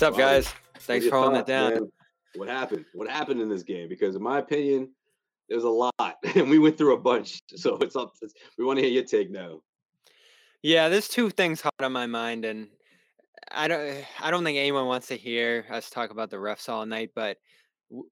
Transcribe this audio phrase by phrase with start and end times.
[0.00, 0.48] What's up, guys?
[0.78, 1.74] Thanks for holding it down.
[1.74, 1.92] Man?
[2.36, 2.86] What happened?
[2.94, 3.86] What happened in this game?
[3.86, 4.94] Because in my opinion,
[5.46, 5.92] there's a lot,
[6.34, 7.38] and we went through a bunch.
[7.54, 8.14] So it's up.
[8.22, 9.60] It's, we want to hear your take now.
[10.62, 12.68] Yeah, there's two things hot on my mind, and
[13.50, 14.02] I don't.
[14.22, 17.10] I don't think anyone wants to hear us talk about the refs all night.
[17.14, 17.36] But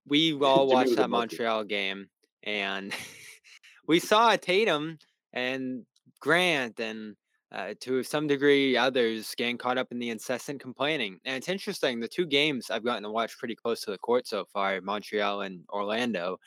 [0.06, 2.08] we all watched that Montreal game,
[2.42, 2.92] and
[3.88, 4.98] we saw Tatum
[5.32, 5.86] and
[6.20, 7.16] Grant and
[7.52, 11.18] uh, to some degree others getting caught up in the incessant complaining.
[11.24, 14.26] And it's interesting, the two games I've gotten to watch pretty close to the court
[14.26, 16.38] so far, Montreal and Orlando,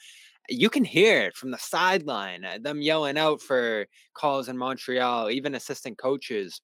[0.50, 5.30] you can hear it from the sideline, uh, them yelling out for calls in Montreal,
[5.30, 6.62] even assistant coaches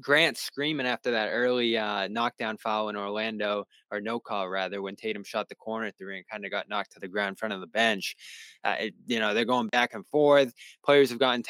[0.00, 4.96] Grant screaming after that early uh, knockdown foul in Orlando, or no call rather, when
[4.96, 7.54] Tatum shot the corner three and kind of got knocked to the ground in front
[7.54, 8.16] of the bench.
[8.64, 10.52] Uh, it, you know, they're going back and forth.
[10.84, 11.42] Players have gotten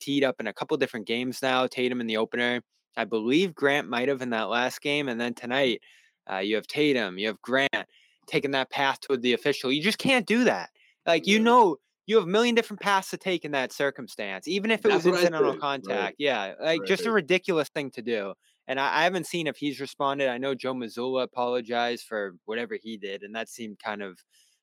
[0.00, 1.66] teed up in a couple different games now.
[1.66, 2.60] Tatum in the opener.
[2.96, 5.08] I believe Grant might have in that last game.
[5.08, 5.80] And then tonight,
[6.30, 7.86] uh, you have Tatum, you have Grant
[8.26, 9.70] taking that path toward the official.
[9.70, 10.70] You just can't do that.
[11.06, 11.76] Like, you know,
[12.06, 15.04] you have a million different paths to take in that circumstance, even if it That's
[15.04, 15.90] was incidental contact.
[15.90, 16.14] Right.
[16.18, 16.88] Yeah, like right.
[16.88, 18.34] just a ridiculous thing to do.
[18.68, 20.28] And I, I, haven't seen if he's responded.
[20.28, 24.18] I know Joe Mazzulla apologized for whatever he did, and that seemed kind of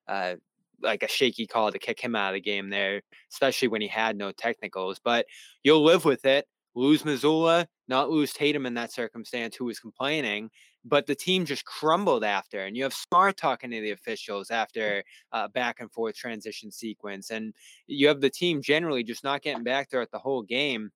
[0.07, 0.35] uh,
[0.81, 3.87] like a shaky call to kick him out of the game there, especially when he
[3.87, 4.99] had no technicals.
[5.03, 5.25] But
[5.63, 6.47] you'll live with it.
[6.75, 10.49] Lose Mazzulla, not lose Tatum in that circumstance, who was complaining,
[10.85, 12.65] but the team just crumbled after.
[12.65, 17.29] And you have Smart talking to the officials after uh, back and forth transition sequence,
[17.29, 17.53] and
[17.87, 20.91] you have the team generally just not getting back there at the whole game.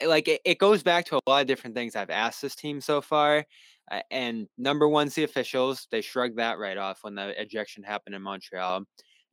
[0.00, 2.56] Eh, like it, it goes back to a lot of different things I've asked this
[2.56, 3.44] team so far.
[3.90, 5.86] Uh, and number one's the officials.
[5.90, 8.84] They shrugged that right off when the ejection happened in Montreal.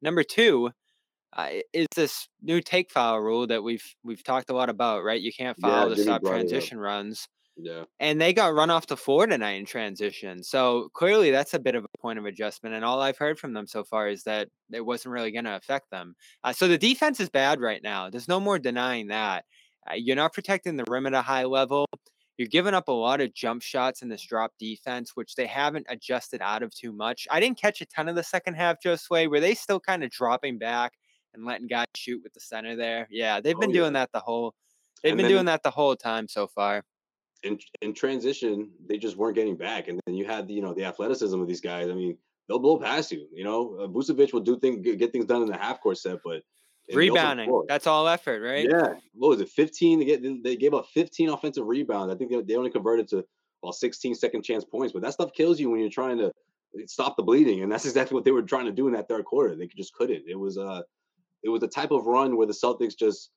[0.02, 0.72] Number two,
[1.34, 5.20] uh, is this new take foul rule that we've we've talked a lot about, right?
[5.20, 7.28] You can't foul yeah, to stop transition runs.
[7.58, 7.84] Yeah.
[8.00, 10.44] And they got run off the floor tonight in transition.
[10.44, 12.76] So clearly that's a bit of a point of adjustment.
[12.76, 15.56] And all I've heard from them so far is that it wasn't really going to
[15.56, 16.16] affect them.
[16.44, 18.10] Uh, so the defense is bad right now.
[18.10, 19.46] There's no more denying that.
[19.90, 21.86] Uh, you're not protecting the rim at a high level.
[22.38, 25.86] You're giving up a lot of jump shots in this drop defense, which they haven't
[25.88, 27.26] adjusted out of too much.
[27.32, 29.30] I didn't catch a ton of the second half, Josue.
[29.30, 30.92] Were they still kind of dropping back
[31.34, 33.08] and letting guys shoot with the center there?
[33.10, 33.80] Yeah, they've been oh, yeah.
[33.80, 34.54] doing that the whole.
[35.02, 36.84] They've and been doing that the whole time so far
[37.46, 39.88] in in transition, they just weren't getting back.
[39.88, 41.90] And then you had the, you know the athleticism of these guys.
[41.90, 42.18] I mean,
[42.48, 43.28] they'll blow past you.
[43.32, 46.20] You know, uh, Vucevic will do things get things done in the half court set,
[46.24, 46.42] but
[46.94, 48.68] rebounding that's all effort, right?
[48.70, 48.96] Yeah.
[49.14, 49.50] What was it?
[49.50, 50.00] Fifteen.
[50.00, 52.14] They get they gave up fifteen offensive rebounds.
[52.14, 53.24] I think they, they only converted to
[53.62, 56.32] well 16 second chance points, but that stuff kills you when you're trying to
[56.88, 59.26] stop the bleeding, and that's exactly what they were trying to do in that third
[59.26, 59.56] quarter.
[59.56, 60.24] They just couldn't.
[60.28, 60.82] It was uh
[61.44, 63.30] it was a type of run where the Celtics just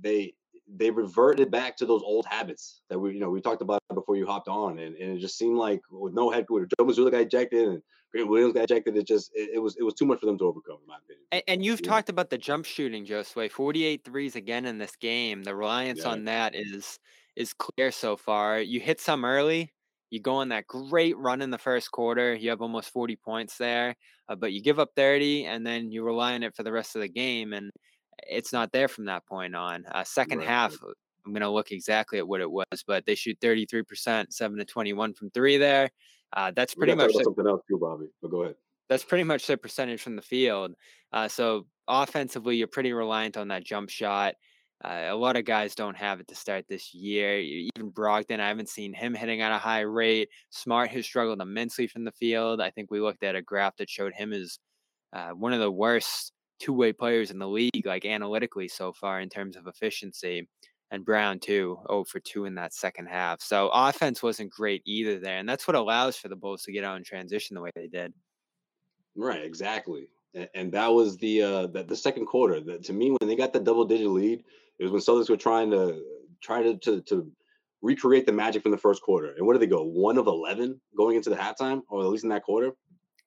[0.00, 0.34] they
[0.76, 4.16] they reverted back to those old habits that we, you know, we talked about before
[4.16, 7.10] you hopped on, and, and it just seemed like with no head coach, Joe Mazzulla
[7.10, 7.82] got ejected and
[8.12, 8.96] Grant Williams got ejected.
[8.96, 10.96] It just it, it, was it was too much for them to overcome, in my
[10.96, 11.24] opinion.
[11.32, 11.90] And, and you've yeah.
[11.90, 13.50] talked about the jump shooting, Josue.
[13.50, 15.42] 48 threes again in this game.
[15.42, 16.10] The reliance yeah.
[16.10, 16.98] on that is
[17.36, 18.60] is clear so far.
[18.60, 19.72] You hit some early.
[20.10, 22.34] You go on that great run in the first quarter.
[22.34, 23.94] You have almost 40 points there,
[24.28, 26.96] uh, but you give up 30, and then you rely on it for the rest
[26.96, 27.52] of the game.
[27.52, 27.70] And
[28.28, 29.84] it's not there from that point on.
[29.86, 30.48] Uh, second right.
[30.48, 30.92] half, uh,
[31.24, 34.64] I'm going to look exactly at what it was, but they shoot 33%, 7 to
[34.64, 35.90] 21 from three there.
[36.32, 38.06] Uh, that's pretty much the, something else too, Bobby.
[38.22, 38.54] But go ahead.
[38.88, 40.74] That's pretty much their percentage from the field.
[41.12, 44.34] Uh, so offensively, you're pretty reliant on that jump shot.
[44.82, 47.38] Uh, a lot of guys don't have it to start this year.
[47.38, 50.30] Even Brogdon, I haven't seen him hitting at a high rate.
[50.50, 52.60] Smart has struggled immensely from the field.
[52.60, 54.58] I think we looked at a graph that showed him as
[55.12, 59.20] uh, one of the worst two way players in the league, like analytically so far
[59.20, 60.48] in terms of efficiency.
[60.92, 63.40] And Brown too, oh for two in that second half.
[63.40, 66.82] So offense wasn't great either there, and that's what allows for the Bulls to get
[66.82, 68.12] out in transition the way they did.
[69.14, 72.60] Right, exactly, and, and that was the uh the, the second quarter.
[72.60, 74.42] That to me, when they got the double digit lead,
[74.80, 76.02] it was when Celtics were trying to
[76.42, 77.30] try to, to to
[77.82, 79.32] recreate the magic from the first quarter.
[79.36, 79.84] And what did they go?
[79.84, 82.72] One of eleven going into the halftime, or at least in that quarter.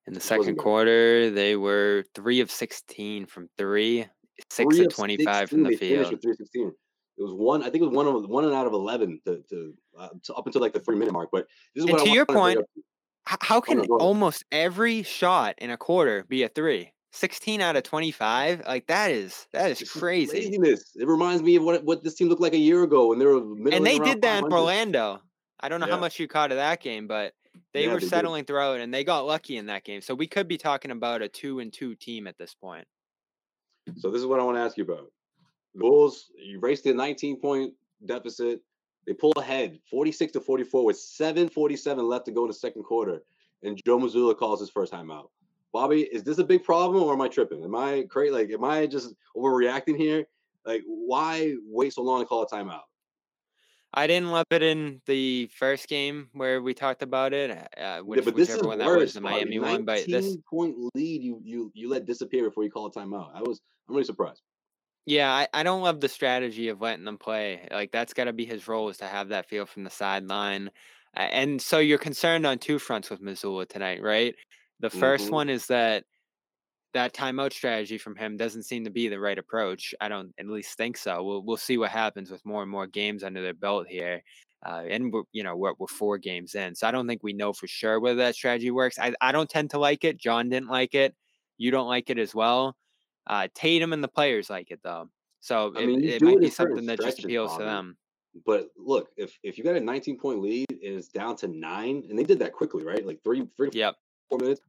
[0.06, 4.06] In the second quarter, they were three of 16 from three,
[4.50, 6.22] six three of 25 from the field.
[6.22, 6.74] Three sixteen.
[7.18, 7.62] It was one.
[7.62, 10.34] I think it was one of one and out of eleven to, to, uh, to
[10.34, 11.30] up until like the three minute mark.
[11.32, 12.84] But this is and what to I your point, to
[13.26, 16.92] how can oh, almost every shot in a quarter be a three?
[17.16, 20.96] 16 out of 25 like that is that is crazy craziness.
[20.96, 23.26] it reminds me of what what this team looked like a year ago when they
[23.26, 23.38] were
[23.72, 25.22] and they did that in orlando
[25.60, 25.94] i don't know yeah.
[25.94, 27.34] how much you caught of that game but
[27.74, 28.48] they yeah, were they settling did.
[28.48, 30.02] throughout, and they got lucky in that game.
[30.02, 32.86] So we could be talking about a two and two team at this point.
[33.98, 35.12] So this is what I want to ask you about.
[35.76, 37.74] Bulls, you raced a 19 point
[38.06, 38.62] deficit.
[39.06, 43.24] They pull ahead 46 to 44 with 747 left to go in the second quarter.
[43.64, 45.30] And Joe Mazzulla calls his first timeout.
[45.74, 47.64] Bobby, is this a big problem or am I tripping?
[47.64, 48.32] Am I crazy?
[48.32, 50.26] Like, am I just overreacting here?
[50.66, 52.84] Like, why wait so long to call a timeout?
[53.94, 57.52] I didn't love it in the first game where we talked about it.
[57.78, 59.86] Uh, which, yeah, but this is one worse, that was the Miami one.
[59.86, 63.30] But this point lead, you you you let disappear before you call a timeout.
[63.36, 64.42] I was I'm really surprised.
[65.06, 67.68] Yeah, I, I don't love the strategy of letting them play.
[67.72, 70.72] Like that's got to be his role is to have that feel from the sideline.
[71.14, 74.34] And so you're concerned on two fronts with Mazzulla tonight, right?
[74.80, 75.34] The 1st mm-hmm.
[75.34, 76.06] one is that
[76.94, 79.94] that timeout strategy from him doesn't seem to be the right approach.
[80.00, 81.24] I don't at least think so.
[81.24, 84.24] We'll we'll see what happens with more and more games under their belt here.
[84.66, 87.34] Uh, and we're, you know we're, we're four games in, so I don't think we
[87.34, 88.98] know for sure whether that strategy works.
[88.98, 90.18] I, I don't tend to like it.
[90.18, 91.16] John didn't like it.
[91.58, 92.76] You don't like it as well.
[93.28, 95.10] Uh, Tatum and the players like it though,
[95.42, 97.98] so I mean, it, it might be something that just appeals to them.
[98.46, 102.04] But look, if if you got a 19 point lead and it's down to nine,
[102.10, 103.06] and they did that quickly, right?
[103.06, 103.96] Like three, three, yep.
[104.30, 104.62] four minutes.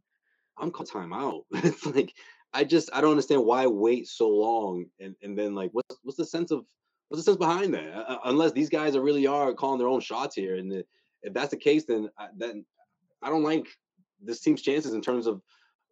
[0.59, 1.43] I'm called timeout.
[1.53, 2.15] it's like
[2.53, 6.19] I just I don't understand why wait so long and and then like what's what's
[6.19, 6.65] the sense of
[7.09, 7.95] what's the sense behind that?
[7.95, 10.85] Uh, unless these guys are really are calling their own shots here, and the,
[11.23, 12.65] if that's the case, then I, then
[13.23, 13.67] I don't like
[14.23, 15.37] this team's chances in terms of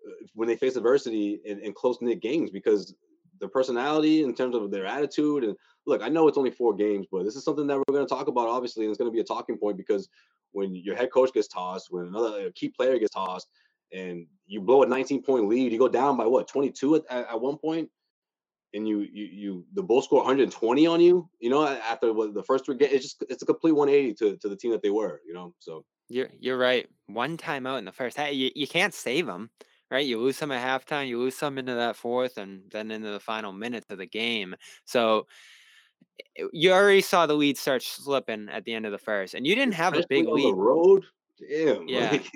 [0.06, 2.94] uh, when they face adversity in, in close knit games because
[3.40, 5.56] their personality, in terms of their attitude, and
[5.86, 8.14] look, I know it's only four games, but this is something that we're going to
[8.14, 10.08] talk about obviously, and it's going to be a talking point because
[10.52, 13.48] when your head coach gets tossed, when another key player gets tossed,
[13.92, 17.40] and you blow a 19 point lead, you go down by what 22 at, at,
[17.40, 17.88] one point,
[18.74, 21.28] and you you you the Bulls score 120 on you.
[21.40, 24.48] You know, after the first three games, it's just it's a complete 180 to, to
[24.48, 25.20] the team that they were.
[25.26, 26.88] You know, so you're you're right.
[27.06, 29.50] One timeout in the first half, you, you can't save them.
[29.90, 33.10] Right, you lose some at halftime, you lose some into that fourth, and then into
[33.10, 34.56] the final minutes of the game.
[34.86, 35.26] So
[36.52, 39.54] you already saw the lead start slipping at the end of the first, and you
[39.54, 40.54] didn't have Especially a big lead.
[40.54, 41.04] road,
[41.38, 41.86] damn.
[41.88, 42.30] Yeah, like,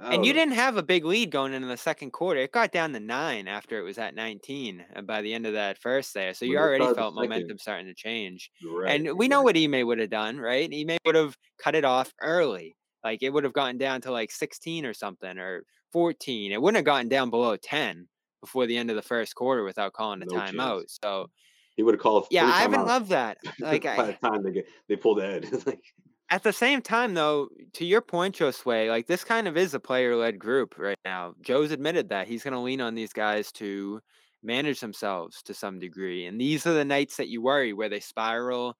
[0.00, 2.40] and you didn't have a big lead going into the second quarter.
[2.40, 5.54] It got down to nine after it was at 19 uh, by the end of
[5.54, 6.34] that first there.
[6.34, 8.50] So you already felt momentum starting to change.
[8.64, 10.70] Right, and we know what Ime would have done, right?
[10.72, 12.76] Ime would have cut it off early.
[13.04, 15.62] Like it would have gotten down to like 16 or something or
[15.92, 16.52] 14.
[16.52, 18.08] It wouldn't have gotten down below 10
[18.40, 20.80] before the end of the first quarter without calling a no timeout.
[20.80, 20.98] Chance.
[21.02, 21.30] So
[21.76, 22.26] he would have called.
[22.30, 23.38] Yeah, I haven't loved that.
[23.60, 25.82] Like by I, the time they get they pulled the like
[26.30, 29.80] at the same time, though, to your point, Josue, like this kind of is a
[29.80, 31.34] player-led group right now.
[31.40, 34.00] Joe's admitted that he's going to lean on these guys to
[34.42, 38.00] manage themselves to some degree, and these are the nights that you worry where they
[38.00, 38.76] spiral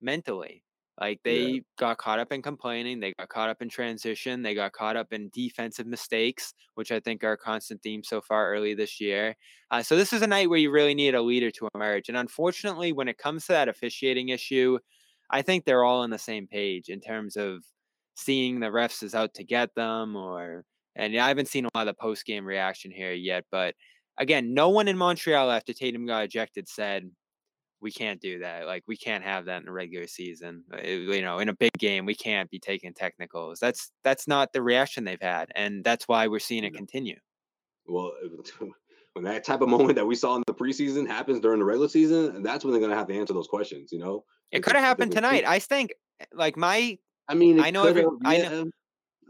[0.00, 0.64] mentally.
[1.00, 1.60] Like they yeah.
[1.78, 5.12] got caught up in complaining, they got caught up in transition, they got caught up
[5.12, 9.36] in defensive mistakes, which I think are a constant theme so far early this year.
[9.70, 12.18] Uh, so this is a night where you really need a leader to emerge, and
[12.18, 14.78] unfortunately, when it comes to that officiating issue
[15.30, 17.64] I think they're all on the same page in terms of
[18.14, 20.64] seeing the refs is out to get them or
[20.96, 23.74] and I haven't seen a lot of the post game reaction here yet, but
[24.18, 27.08] again, no one in Montreal after Tatum got ejected said
[27.80, 28.66] we can't do that.
[28.66, 30.64] Like we can't have that in the regular season.
[30.72, 33.60] Uh, you know, in a big game, we can't be taking technicals.
[33.60, 37.18] That's that's not the reaction they've had, and that's why we're seeing it continue.
[37.86, 38.12] Well,
[39.18, 41.88] when that type of moment that we saw in the preseason happens during the regular
[41.88, 43.92] season, that's when they're going to have to answer those questions.
[43.92, 45.44] You know, it could have happened tonight.
[45.46, 45.92] I think,
[46.32, 46.98] like my,
[47.28, 48.04] I mean, I know every.
[48.24, 48.70] I um,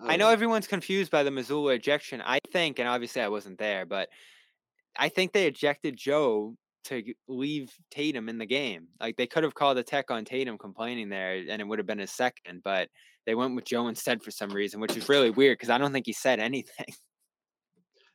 [0.01, 2.23] uh, know, I know everyone's confused by the Mazzulla ejection.
[2.25, 4.09] I think, and obviously I wasn't there, but
[4.97, 6.55] I think they ejected Joe
[6.85, 8.89] to leave Tatum in the game.
[9.01, 11.87] Like they could have called a tech on Tatum complaining there, and it would have
[11.87, 12.89] been a second, but
[13.27, 15.93] they went with Joe instead for some reason, which is really weird because I don't
[15.93, 16.87] think he said anything.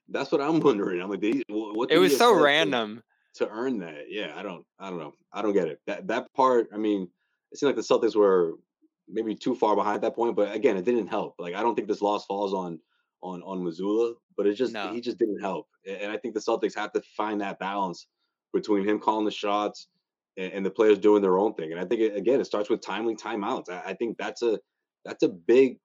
[0.09, 1.01] That's what I'm wondering.
[1.01, 1.91] I'm like, they, what?
[1.91, 3.01] It was so random
[3.35, 4.05] to earn that.
[4.09, 5.13] Yeah, I don't, I don't know.
[5.31, 5.79] I don't get it.
[5.87, 6.69] That that part.
[6.73, 7.07] I mean,
[7.51, 8.53] it seemed like the Celtics were
[9.07, 11.35] maybe too far behind at that point, but again, it didn't help.
[11.39, 12.79] Like I don't think this loss falls on
[13.21, 14.93] on on Mazzulla, but it just no.
[14.93, 15.67] he just didn't help.
[15.87, 18.07] And I think the Celtics have to find that balance
[18.53, 19.87] between him calling the shots
[20.37, 21.71] and, and the players doing their own thing.
[21.71, 23.69] And I think it, again, it starts with timely timeouts.
[23.69, 24.59] I, I think that's a
[25.05, 25.79] that's a big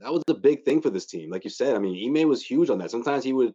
[0.00, 1.30] that was a big thing for this team.
[1.30, 2.90] Like you said, I mean, Ime was huge on that.
[2.90, 3.54] Sometimes he would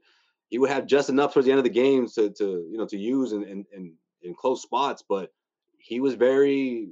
[0.50, 2.86] he would have just enough towards the end of the games to to you know
[2.88, 5.32] to use in in, in, in close spots, but
[5.78, 6.90] he was very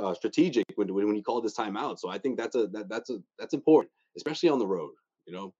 [0.00, 1.98] uh, strategic when, when he called this timeout.
[1.98, 4.92] So I think that's a that, that's a that's important, especially on the road.
[5.26, 5.54] You know,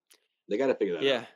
[0.49, 1.13] they got to figure that yeah.
[1.13, 1.21] out.
[1.21, 1.27] Yeah.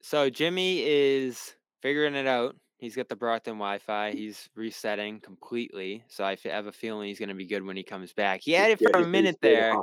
[0.00, 2.56] So Jimmy is figuring it out.
[2.78, 4.12] He's got the Brockton Wi-Fi.
[4.12, 6.04] He's resetting completely.
[6.06, 8.40] So I have a feeling he's going to be good when he comes back.
[8.40, 9.74] He had it for yeah, a minute there.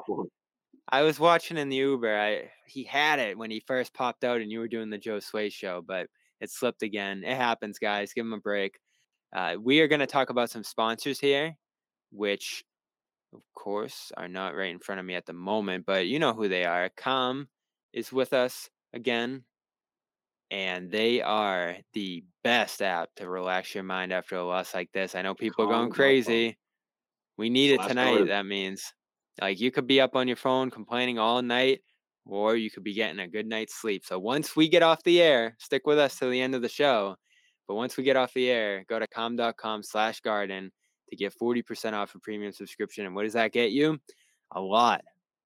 [0.89, 2.17] I was watching in the Uber.
[2.17, 5.51] I he had it when he first popped out, and you were doing the Josue
[5.51, 6.07] show, but
[6.41, 7.23] it slipped again.
[7.23, 8.13] It happens, guys.
[8.13, 8.79] Give him a break.
[9.35, 11.57] Uh, we are going to talk about some sponsors here,
[12.11, 12.63] which
[13.35, 16.33] of course, are not right in front of me at the moment, but you know
[16.33, 16.89] who they are.
[16.95, 17.47] Calm
[17.93, 19.43] is with us again,
[20.51, 25.15] and they are the best app to relax your mind after a loss like this.
[25.15, 26.57] I know people are going crazy.
[27.37, 28.27] We need it tonight.
[28.27, 28.93] That means
[29.41, 31.81] like you could be up on your phone complaining all night,
[32.25, 34.03] or you could be getting a good night's sleep.
[34.05, 36.69] So once we get off the air, stick with us to the end of the
[36.69, 37.15] show.
[37.67, 40.71] But once we get off the air, go to calm.com slash garden
[41.09, 43.05] to get 40% off a premium subscription.
[43.05, 43.99] And what does that get you?
[44.51, 45.01] A lot.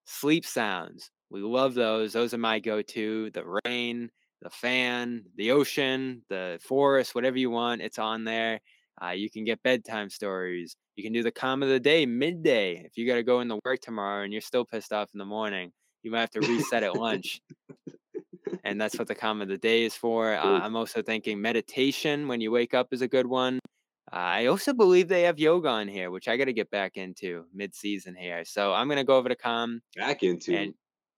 [0.05, 1.11] Sleep sounds.
[1.29, 2.13] We love those.
[2.13, 3.29] Those are my go to.
[3.31, 4.09] The rain,
[4.41, 8.59] the fan, the ocean, the forest, whatever you want, it's on there.
[9.03, 10.75] Uh, you can get bedtime stories.
[10.95, 12.83] You can do the calm of the day midday.
[12.85, 15.25] If you got to go into work tomorrow and you're still pissed off in the
[15.25, 15.71] morning,
[16.03, 17.41] you might have to reset at lunch.
[18.63, 20.33] and that's what the calm of the day is for.
[20.33, 23.59] Uh, I'm also thinking meditation when you wake up is a good one.
[24.11, 26.97] Uh, I also believe they have yoga on here, which I got to get back
[26.97, 28.43] into mid season here.
[28.43, 29.81] So I'm going to go over to Calm.
[29.95, 30.55] Back into?
[30.55, 30.73] And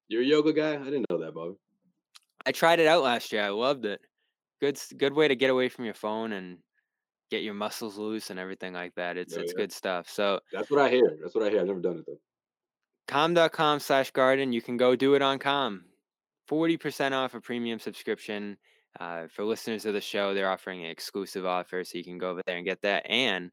[0.10, 0.76] You're a yoga guy?
[0.76, 1.56] I didn't know that, Bob.
[2.46, 3.44] I tried it out last year.
[3.44, 4.02] I loved it.
[4.60, 6.58] Good, good way to get away from your phone and
[7.32, 9.18] get your muscles loose and everything like that.
[9.18, 9.62] It's yeah, it's yeah.
[9.62, 10.10] good stuff.
[10.10, 11.18] So that's what I hear.
[11.22, 11.62] That's what I hear.
[11.62, 12.20] I've never done it though.
[13.08, 14.54] Calm.Calm slash garden.
[14.54, 15.86] You can go do it on Calm.
[16.50, 18.58] 40% off a premium subscription.
[19.00, 22.30] Uh, for listeners of the show, they're offering an exclusive offer, so you can go
[22.30, 23.50] over there and get that and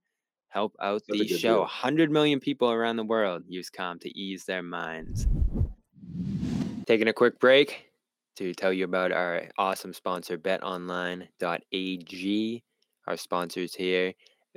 [0.48, 1.54] help out That's the show.
[1.54, 1.60] Deal.
[1.60, 5.28] 100 million people around the world use com to ease their minds.
[6.86, 7.84] Taking a quick break
[8.36, 11.28] to tell you about our awesome sponsor, betonline.ag,
[13.08, 14.12] our sponsors here.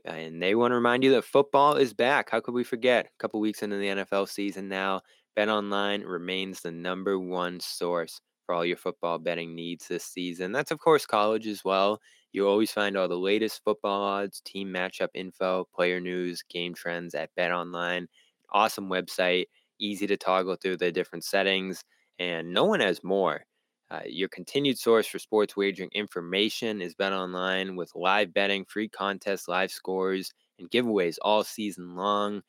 [0.05, 2.29] And they want to remind you that football is back.
[2.29, 3.05] How could we forget?
[3.05, 5.01] A couple weeks into the NFL season now,
[5.36, 10.51] Bet Online remains the number one source for all your football betting needs this season.
[10.51, 12.00] That's, of course, college as well.
[12.34, 17.13] You always find all the latest football odds, team matchup info, player news, game trends
[17.13, 18.08] at Bet Online.
[18.51, 19.46] Awesome website,
[19.79, 21.84] easy to toggle through the different settings,
[22.20, 23.46] and no one has more.
[23.92, 28.88] Uh, your continued source for sports wagering information is Bet Online with live betting, free
[28.88, 32.42] contests, live scores, and giveaways all season long.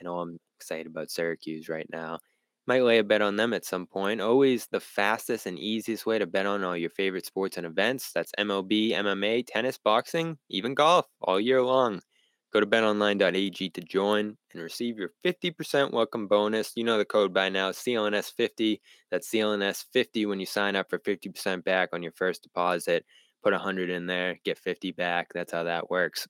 [0.00, 2.18] I know I'm excited about Syracuse right now.
[2.66, 4.20] Might lay a bet on them at some point.
[4.20, 8.12] Always the fastest and easiest way to bet on all your favorite sports and events.
[8.12, 12.02] That's MLB, MMA, tennis, boxing, even golf all year long.
[12.52, 16.72] Go to betonline.ag to join and receive your 50% welcome bonus.
[16.76, 18.78] You know the code by now, CLNS50.
[19.10, 23.06] That's CLNS50 when you sign up for 50% back on your first deposit.
[23.42, 25.28] Put 100 in there, get 50 back.
[25.32, 26.28] That's how that works.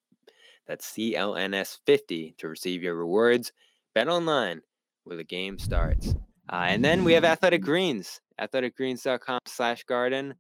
[0.69, 3.53] That's CLNS50 to receive your rewards.
[3.93, 4.63] Bet online
[5.03, 6.15] where the game starts.
[6.53, 10.35] Uh, and then we have Athletic Greens, athleticgreens.com slash garden.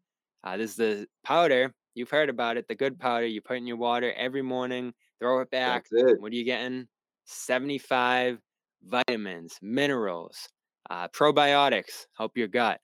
[0.44, 1.74] Uh, this is the powder.
[1.94, 5.40] You've heard about it, the good powder you put in your water every morning throw
[5.40, 5.86] it back.
[5.90, 6.20] It.
[6.20, 6.86] What are you getting?
[7.26, 8.38] 75
[8.84, 10.48] vitamins, minerals,
[10.90, 12.80] uh, probiotics, help your gut.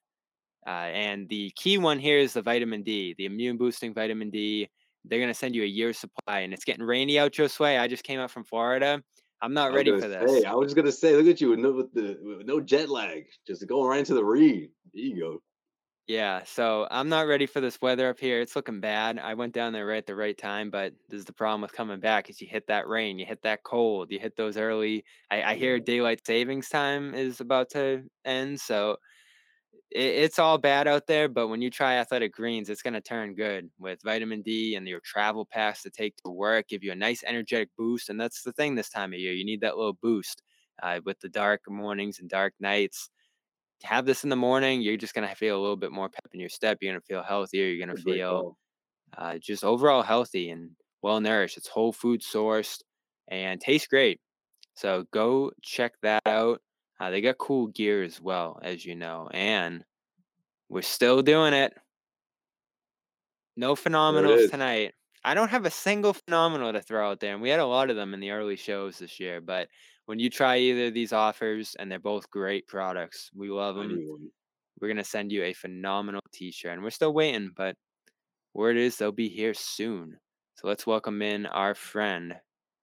[0.65, 4.69] Uh, and the key one here is the vitamin D, the immune boosting vitamin D.
[5.05, 7.79] They're going to send you a year's supply, and it's getting rainy out your Josue.
[7.79, 9.01] I just came out from Florida.
[9.41, 10.31] I'm not ready for this.
[10.31, 12.59] Hey, I was just gonna say, look at you with no, with the, with no
[12.59, 14.69] jet lag, just going right into the read.
[14.93, 15.41] There you go.
[16.09, 18.41] Yeah, so I'm not ready for this weather up here.
[18.41, 19.19] It's looking bad.
[19.19, 21.71] I went down there right at the right time, but this is the problem with
[21.71, 25.05] coming back is you hit that rain, you hit that cold, you hit those early.
[25.29, 28.97] I, I hear daylight savings time is about to end, so
[29.91, 31.29] it, it's all bad out there.
[31.29, 35.01] But when you try Athletic Greens, it's gonna turn good with vitamin D and your
[35.05, 38.53] travel pass to take to work, give you a nice energetic boost, and that's the
[38.53, 39.33] thing this time of year.
[39.33, 40.43] You need that little boost
[40.83, 43.09] uh, with the dark mornings and dark nights
[43.83, 46.39] have this in the morning, you're just gonna feel a little bit more pep in
[46.39, 46.79] your step.
[46.81, 47.65] You're gonna feel healthier.
[47.67, 48.47] You're gonna feel
[49.17, 50.71] uh, just overall healthy and
[51.01, 51.57] well nourished.
[51.57, 52.81] It's whole food sourced
[53.29, 54.21] and tastes great.
[54.75, 56.61] So go check that out.
[56.99, 59.85] Uh, they got cool gear as well, as you know, and
[60.69, 61.73] we're still doing it.
[63.55, 64.93] No phenomenals tonight.
[65.23, 67.89] I don't have a single phenomenal to throw out there, and we had a lot
[67.89, 69.41] of them in the early shows this year.
[69.41, 69.69] But
[70.09, 74.31] when you try either of these offers, and they're both great products, we love them.
[74.81, 77.75] We're gonna send you a phenomenal T-shirt, and we're still waiting, but
[78.55, 80.17] word is they'll be here soon.
[80.55, 82.33] So let's welcome in our friend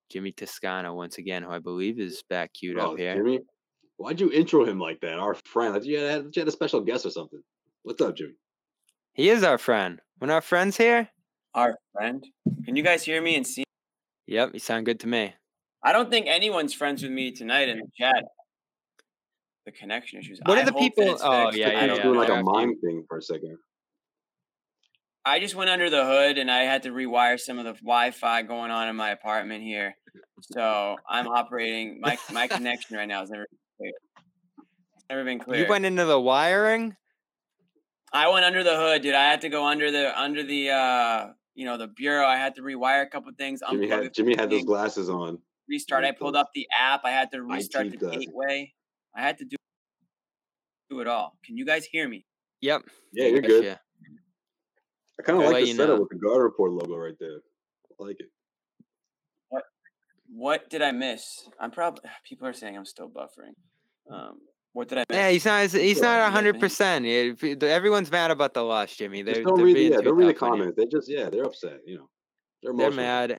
[0.09, 3.17] Jimmy Toscano once again, who I believe is back queued oh, up here.
[3.17, 3.41] Jimmy,
[3.97, 5.19] why'd you intro him like that?
[5.19, 7.43] Our friend, you had, you had a special guest or something.
[7.83, 8.35] What's up, Jimmy?
[9.15, 10.01] He is our friend.
[10.19, 11.09] When our friend's here,
[11.57, 12.25] our friend.
[12.65, 13.65] Can you guys hear me and see?
[14.29, 15.35] Yep, you sound good to me.
[15.83, 18.25] I don't think anyone's friends with me tonight in the chat.
[19.67, 20.41] The connection issues.
[20.45, 21.19] What are the people?
[21.21, 22.03] Oh yeah, yeah, yeah.
[22.03, 23.59] Doing like a mime thing for a second.
[25.25, 28.43] I just went under the hood and I had to rewire some of the Wi-Fi
[28.43, 29.97] going on in my apartment here.
[30.41, 33.93] So I'm operating my my connection right now is never clear.
[35.11, 35.65] Never been clear.
[35.65, 36.95] You went into the wiring.
[38.13, 39.17] I went under the hood, dude.
[39.17, 42.25] I had to go under the under the uh you know the bureau.
[42.25, 43.63] I had to rewire a couple things.
[43.69, 45.39] Jimmy had Jimmy had those glasses on.
[45.69, 46.05] Restart.
[46.05, 47.03] I pulled up the app.
[47.05, 48.27] I had to restart the glasses.
[48.27, 48.73] gateway.
[49.15, 49.57] I had to do
[50.91, 51.37] do it all.
[51.45, 52.25] Can you guys hear me?
[52.61, 52.83] Yep.
[53.13, 53.65] Yeah, you're good.
[53.65, 53.77] Yeah.
[55.19, 56.01] I kind of like the setup know.
[56.01, 57.41] with the Garden Report logo right there.
[57.99, 58.31] I like it.
[59.49, 59.65] What
[60.33, 61.49] What did I miss?
[61.59, 63.55] I'm probably people are saying I'm still buffering.
[64.11, 64.39] Um,
[64.73, 65.17] what did I miss?
[65.17, 65.71] Yeah, he's not.
[65.71, 67.07] He's not hundred percent.
[67.07, 69.23] Everyone's mad about the loss, Jimmy.
[69.23, 70.77] They're, don't they're read, yeah, don't read the comments.
[70.77, 71.81] They just yeah, they're upset.
[71.87, 72.09] You know,
[72.63, 73.39] they're, they're mad.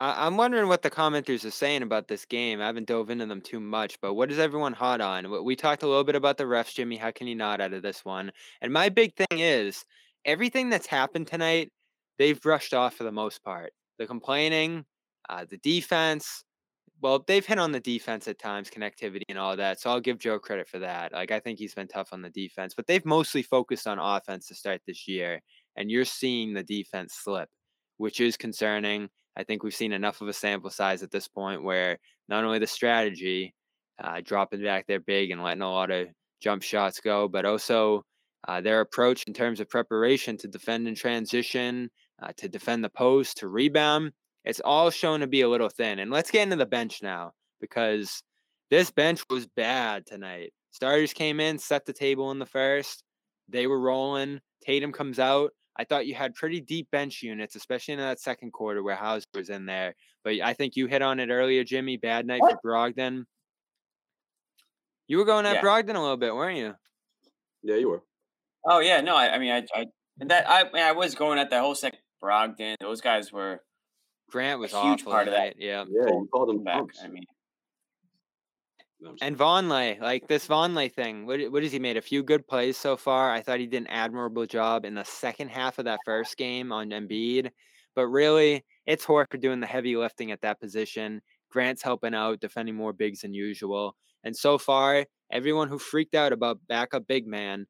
[0.00, 2.60] I, am wondering what the commenters are saying about this game.
[2.60, 5.44] I haven't dove into them too much, but what is everyone hot on?
[5.44, 6.96] We talked a little bit about the refs, Jimmy.
[6.96, 8.32] How can you not out of this one?
[8.60, 9.84] And my big thing is
[10.24, 11.70] everything that's happened tonight,
[12.18, 13.72] they've brushed off for the most part.
[13.98, 14.84] The complaining,
[15.28, 16.42] uh, the defense.
[17.00, 19.80] Well, they've hit on the defense at times, connectivity and all that.
[19.80, 21.12] So I'll give Joe credit for that.
[21.12, 24.48] Like I think he's been tough on the defense, but they've mostly focused on offense
[24.48, 25.40] to start this year.
[25.76, 27.48] And you're seeing the defense slip,
[27.98, 29.10] which is concerning.
[29.36, 31.98] I think we've seen enough of a sample size at this point where
[32.28, 33.54] not only the strategy,
[34.02, 36.08] uh, dropping back there big and letting a lot of
[36.40, 38.04] jump shots go, but also
[38.46, 41.90] uh, their approach in terms of preparation to defend in transition,
[42.22, 44.12] uh, to defend the post, to rebound,
[44.44, 45.98] it's all shown to be a little thin.
[45.98, 48.22] And let's get into the bench now because
[48.70, 50.52] this bench was bad tonight.
[50.70, 53.02] Starters came in, set the table in the first.
[53.48, 54.40] They were rolling.
[54.64, 55.52] Tatum comes out.
[55.76, 59.26] I thought you had pretty deep bench units, especially in that second quarter where Hauser
[59.34, 59.94] was in there.
[60.22, 61.96] But I think you hit on it earlier, Jimmy.
[61.96, 62.58] Bad night what?
[62.62, 63.24] for Brogdon.
[65.08, 65.62] You were going at yeah.
[65.62, 66.74] Brogdon a little bit, weren't you?
[67.62, 68.02] Yeah, you were.
[68.66, 69.86] Oh yeah, no, I, I mean, I, I
[70.18, 71.98] that I, I was going at the whole second.
[72.22, 73.60] Brogdon, those guys were.
[74.30, 75.56] Grant was a huge part of that.
[75.58, 76.82] Yeah, yeah, you called him back.
[77.02, 77.24] I mean,
[79.20, 81.96] and Vonleh, like this Vonleh thing, what what has he made?
[81.96, 83.30] A few good plays so far.
[83.30, 86.72] I thought he did an admirable job in the second half of that first game
[86.72, 87.50] on Embiid,
[87.94, 91.20] but really, it's Horford doing the heavy lifting at that position.
[91.50, 93.96] Grant's helping out, defending more bigs than usual.
[94.24, 97.66] And so far, everyone who freaked out about backup big man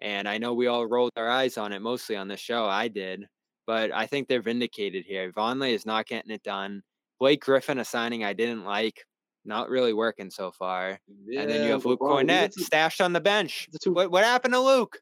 [0.00, 2.66] and I know we all rolled our eyes on it mostly on the show.
[2.66, 3.24] I did.
[3.66, 5.32] But I think they're vindicated here.
[5.32, 6.82] Vonleh is not getting it done.
[7.20, 9.04] Blake Griffin, a signing I didn't like,
[9.48, 11.00] not really working so far.
[11.26, 13.68] Yeah, and then you have Luke Kornet stashed on the bench.
[13.84, 14.98] What what happened to Luke?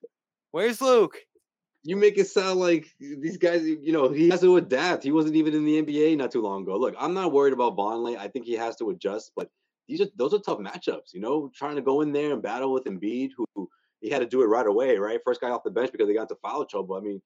[0.52, 1.18] Where's Luke?
[1.82, 5.04] You make it sound like these guys, you know, he has to adapt.
[5.04, 6.76] He wasn't even in the NBA not too long ago.
[6.76, 8.16] Look, I'm not worried about Vonleh.
[8.16, 9.50] I think he has to adjust, but
[9.86, 12.72] these are those are tough matchups, you know, trying to go in there and battle
[12.72, 13.68] with Embiid, who
[14.00, 15.20] he had to do it right away, right?
[15.24, 16.96] First guy off the bench because they got into foul trouble.
[16.96, 17.20] I mean,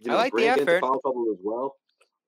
[0.00, 0.80] you know, I like the effort.
[0.80, 1.76] Foul trouble as well.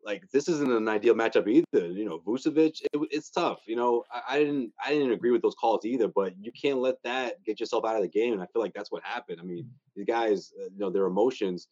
[0.04, 1.88] Like this isn't an ideal matchup either.
[1.88, 3.60] You know, Vucevic, it, it's tough.
[3.66, 6.08] You know, I, I, didn't, I didn't agree with those calls either.
[6.08, 8.32] But you can't let that get yourself out of the game.
[8.32, 9.38] And I feel like that's what happened.
[9.40, 11.68] I mean, these guys, uh, you know, their emotions,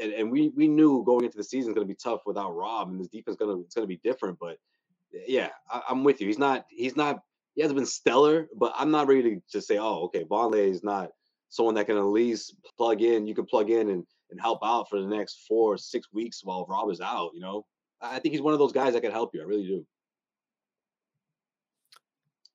[0.00, 2.54] and, and we we knew going into the season is going to be tough without
[2.56, 4.38] Rob, and this defense going to it's going to be different.
[4.38, 4.56] But
[5.26, 6.26] yeah, I, I'm with you.
[6.26, 7.20] He's not, he's not
[7.54, 10.84] he hasn't been stellar, but I'm not ready to just say, oh, okay, Vonleh is
[10.84, 11.10] not
[11.48, 13.26] someone that can at least plug in.
[13.26, 16.40] You can plug in and, and help out for the next four or six weeks
[16.44, 17.30] while Rob is out.
[17.34, 17.66] You know,
[18.00, 19.40] I think he's one of those guys that can help you.
[19.40, 19.86] I really do.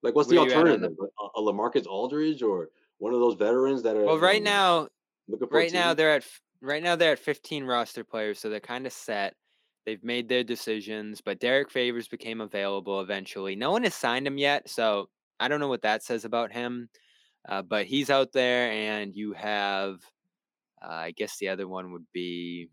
[0.02, 0.92] Like, what's the alternative?
[1.20, 4.88] A, a Lamarcus Aldridge or one of those veterans that are well right um, now.
[5.50, 6.26] Right now they're at
[6.62, 9.34] right now they're at 15 roster players, so they're kind of set.
[9.86, 13.56] They've made their decisions, but Derrick Favors became available eventually.
[13.56, 15.10] No one has signed him yet, so
[15.40, 16.90] I don't know what that says about him.
[17.48, 20.00] Uh, but he's out there, and you have,
[20.86, 22.70] uh, I guess the other one would be,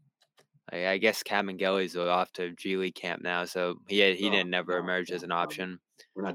[0.72, 4.76] I, I guess Kabengele's off to G League camp now, so he he didn't never
[4.78, 5.78] emerge as an option.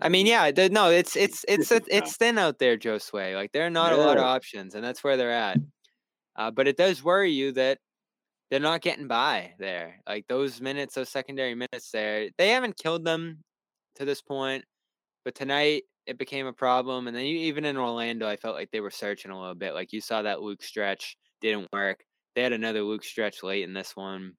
[0.02, 3.36] I mean, yeah, no, it's it's it's it's, it's thin out there, Josue.
[3.36, 3.98] Like there are not yeah.
[3.98, 5.58] a lot of options, and that's where they're at.
[6.36, 7.80] Uh, but it does worry you that
[8.50, 10.02] they're not getting by there.
[10.08, 13.44] Like those minutes, those secondary minutes there, they haven't killed them
[13.96, 14.64] to this point.
[15.26, 17.08] But tonight, it became a problem.
[17.08, 19.74] And then you, even in Orlando, I felt like they were searching a little bit.
[19.74, 22.04] Like you saw that Luke stretch didn't work.
[22.36, 24.34] They had another Luke stretch late in this one.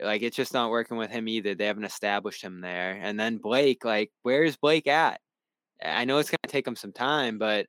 [0.00, 1.54] Like it's just not working with him either.
[1.54, 2.98] They haven't established him there.
[3.00, 5.20] And then Blake, like, where is Blake at?
[5.82, 7.66] I know it's gonna take him some time, but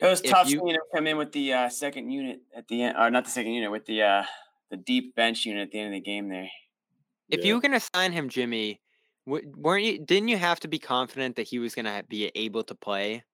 [0.00, 2.82] it was tough you, seeing him come in with the uh, second unit at the
[2.82, 4.24] end, or not the second unit, with the uh,
[4.70, 6.48] the deep bench unit at the end of the game there.
[7.28, 7.46] If yeah.
[7.46, 8.80] you can assign him Jimmy,
[9.26, 9.98] weren't you?
[9.98, 13.24] Didn't you have to be confident that he was going to be able to play?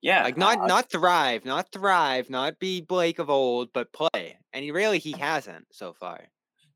[0.00, 4.38] Yeah, Like not uh, not thrive, not thrive, not be Blake of old, but play.
[4.52, 6.28] And he really he hasn't so far.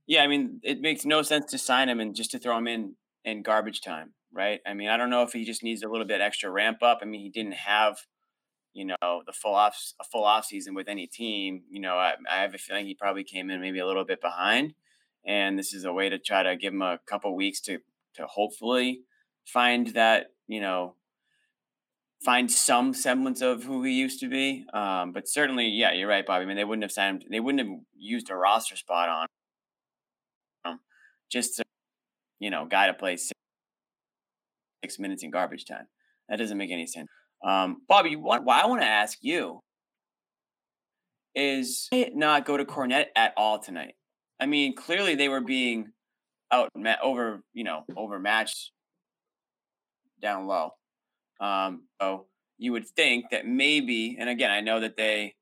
[0.06, 0.22] yeah.
[0.22, 2.96] I mean, it makes no sense to sign him and just to throw him in
[3.24, 4.60] in garbage time, right?
[4.66, 6.98] I mean, I don't know if he just needs a little bit extra ramp up.
[7.02, 7.98] I mean, he didn't have,
[8.72, 11.62] you know, the full off a full off season with any team.
[11.70, 14.20] You know, I, I have a feeling he probably came in maybe a little bit
[14.20, 14.74] behind,
[15.24, 17.78] and this is a way to try to give him a couple weeks to
[18.14, 19.02] to hopefully
[19.44, 20.96] find that you know
[22.24, 24.64] find some semblance of who he used to be.
[24.72, 26.44] Um, but certainly, yeah, you're right, Bobby.
[26.44, 27.24] I mean, they wouldn't have signed.
[27.30, 29.26] They wouldn't have used a roster spot on
[30.64, 30.78] him
[31.30, 31.64] just to,
[32.38, 33.38] you know, guy to play six,
[34.84, 35.86] six minutes in garbage time.
[36.28, 37.08] That doesn't make any sense.
[37.44, 39.60] Um, Bobby, what, what I want to ask you
[41.34, 43.94] is not go to Kornet at all tonight.
[44.38, 45.92] I mean, clearly they were being
[46.52, 46.68] out
[47.02, 48.70] over, you know, overmatched
[50.20, 50.70] down low.
[51.42, 52.26] Um, so
[52.58, 55.34] you would think that maybe, and again, I know that they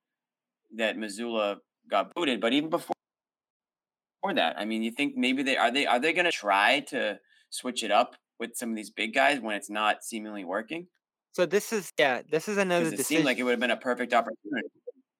[0.77, 1.57] that Mazzulla
[1.91, 2.95] got booted, but even before
[4.21, 6.81] before that, I mean, you think maybe they are they are they going to try
[6.89, 7.19] to
[7.51, 10.87] switch it up with some of these big guys when it's not seemingly working?
[11.33, 13.05] So this is yeah, this is another it decision.
[13.05, 14.69] seemed like it would have been a perfect opportunity.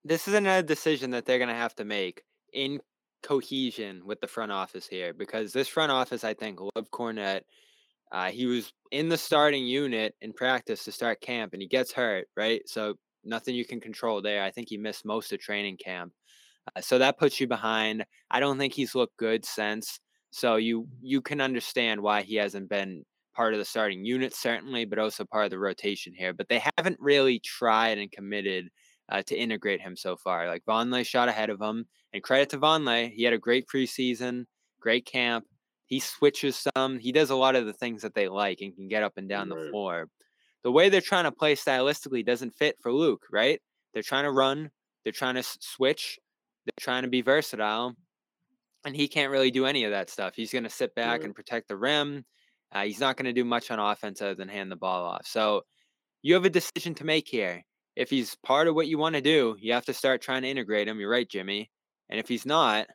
[0.05, 2.81] this is another decision that they're going to have to make in
[3.23, 7.43] cohesion with the front office here because this front office, I think, loved Kornet.
[8.13, 11.93] Uh, he was in the starting unit in practice to start camp and he gets
[11.93, 12.63] hurt, right?
[12.67, 12.95] So
[13.25, 14.43] nothing you can control there.
[14.43, 16.13] I think he missed most of training camp.
[16.75, 18.05] Uh, so that puts you behind.
[18.31, 20.01] I don't think he's looked good since.
[20.31, 24.85] So you you can understand why he hasn't been part of the starting unit certainly,
[24.85, 26.33] but also part of the rotation here.
[26.33, 28.69] But they haven't really tried and committed
[29.09, 30.47] uh, to integrate him so far.
[30.47, 34.45] Like Vonleh shot ahead of him, and credit to Vonleh, he had a great preseason,
[34.81, 35.47] great camp.
[35.91, 36.99] He switches some.
[36.99, 39.29] He does a lot of the things that they like and can get up and
[39.29, 40.09] down the floor.
[40.63, 43.61] The way they're trying to play stylistically doesn't fit for Luke, right?
[43.93, 44.71] They're trying to run.
[45.03, 46.19] They're trying to switch.
[46.65, 47.97] They're trying to be versatile,
[48.85, 50.35] and he can't really do any of that stuff.
[50.37, 51.25] He's going to sit back Right.
[51.25, 52.25] and protect the rim.
[52.73, 55.27] Uh, he's not going to do much on offense other than hand the ball off.
[55.27, 55.63] So
[56.23, 57.65] you have a decision to make here.
[57.97, 60.49] If he's part of what you want to do, you have to start trying to
[60.49, 61.01] integrate him.
[61.01, 61.69] You're right, Jimmy.
[62.11, 62.87] And if he's not,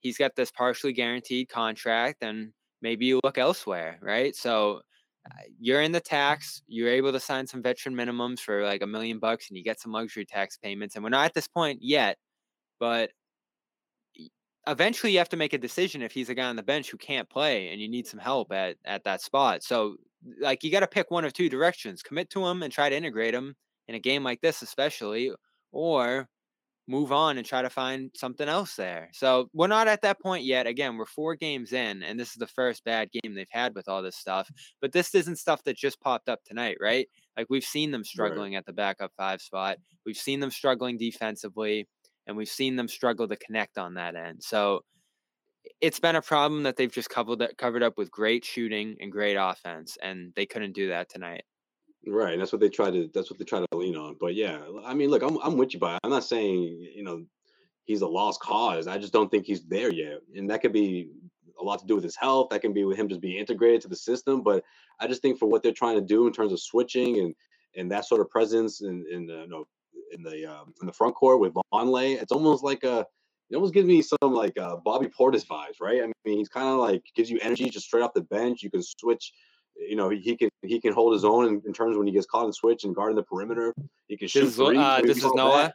[0.00, 4.34] he's got this partially guaranteed contract, and maybe you look elsewhere, right?
[4.34, 4.80] So
[5.26, 6.62] uh, you're in the tax.
[6.66, 9.80] You're able to sign some veteran minimums for like a million bucks, and you get
[9.80, 10.94] some luxury tax payments.
[10.94, 12.16] And we're not at this point yet,
[12.78, 13.10] but
[14.66, 16.98] eventually you have to make a decision if he's a guy on the bench who
[16.98, 19.62] can't play and you need some help at at that spot.
[19.62, 19.96] So
[20.40, 22.96] like you got to pick one of two directions: commit to him and try to
[22.96, 23.54] integrate him
[23.88, 25.32] in a game like this, especially,
[25.72, 26.28] or
[26.88, 29.08] move on and try to find something else there.
[29.12, 30.66] So we're not at that point yet.
[30.66, 33.88] Again, we're four games in, and this is the first bad game they've had with
[33.88, 34.50] all this stuff.
[34.80, 37.08] But this isn't stuff that just popped up tonight, right?
[37.36, 39.78] Like we've seen them struggling at the backup five spot.
[40.04, 41.86] We've seen them struggling defensively,
[42.26, 44.42] and we've seen them struggle to connect on that end.
[44.42, 44.80] So
[45.80, 49.36] it's been a problem that they've just covered covered up with great shooting and great
[49.36, 51.44] offense, and they couldn't do that tonight.
[52.06, 54.16] Right, that's what they try to that's what they try to lean on.
[54.18, 57.24] But yeah, I mean, look, I'm I'm with you, but I'm not saying you know
[57.84, 58.86] he's a lost cause.
[58.86, 61.10] I just don't think he's there yet, and that could be
[61.60, 62.48] a lot to do with his health.
[62.50, 64.42] That can be with him just being integrated to the system.
[64.42, 64.64] But
[64.98, 67.34] I just think for what they're trying to do in terms of switching and
[67.76, 69.66] and that sort of presence in in the you know,
[70.12, 73.06] in the um, in the front court with Vonleh, it's almost like a
[73.50, 76.02] it almost gives me some like uh, Bobby Portis vibes, right?
[76.02, 78.62] I mean, he's kind of like gives you energy just straight off the bench.
[78.62, 79.32] You can switch
[79.88, 82.12] you know, he, he can he can hold his own in, in terms when he
[82.12, 83.74] gets caught in switch and guarding the perimeter.
[84.08, 84.78] He can shoot This is Lo- threes.
[84.80, 85.56] uh, this is Noah.
[85.62, 85.74] that.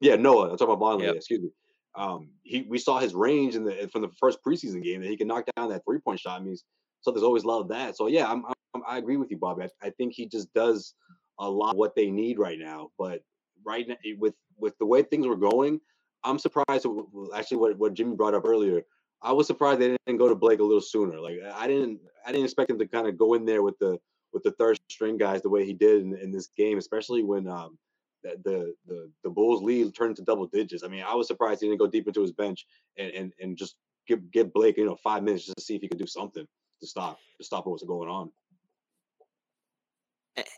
[0.00, 0.50] Yeah, Noah.
[0.50, 1.04] I'm talking about Vonleh.
[1.04, 1.16] Yep.
[1.16, 1.50] Excuse me.
[1.94, 5.16] Um, he we saw his range in the from the first preseason game that he
[5.16, 6.40] can knock down that three point shot.
[6.40, 6.56] I mean,
[7.00, 7.96] so there's always loved that.
[7.96, 9.64] So yeah, I'm, I'm I agree with you, Bobby.
[9.64, 10.94] I, I think he just does
[11.38, 12.90] a lot of what they need right now.
[12.98, 13.22] But
[13.64, 15.80] right now, with with the way things were going,
[16.24, 16.86] I'm surprised.
[17.34, 18.82] Actually, what what Jimmy brought up earlier,
[19.26, 21.18] I was surprised they didn't go to Blake a little sooner.
[21.18, 23.98] Like I didn't I didn't expect him to kind of go in there with the
[24.32, 27.48] with the third string guys the way he did in, in this game, especially when
[27.48, 27.76] um
[28.22, 30.84] the, the the Bulls lead turned into double digits.
[30.84, 33.56] I mean, I was surprised he didn't go deep into his bench and and, and
[33.56, 33.74] just
[34.06, 36.46] give give Blake you know five minutes just to see if he could do something
[36.80, 38.30] to stop to stop what was going on.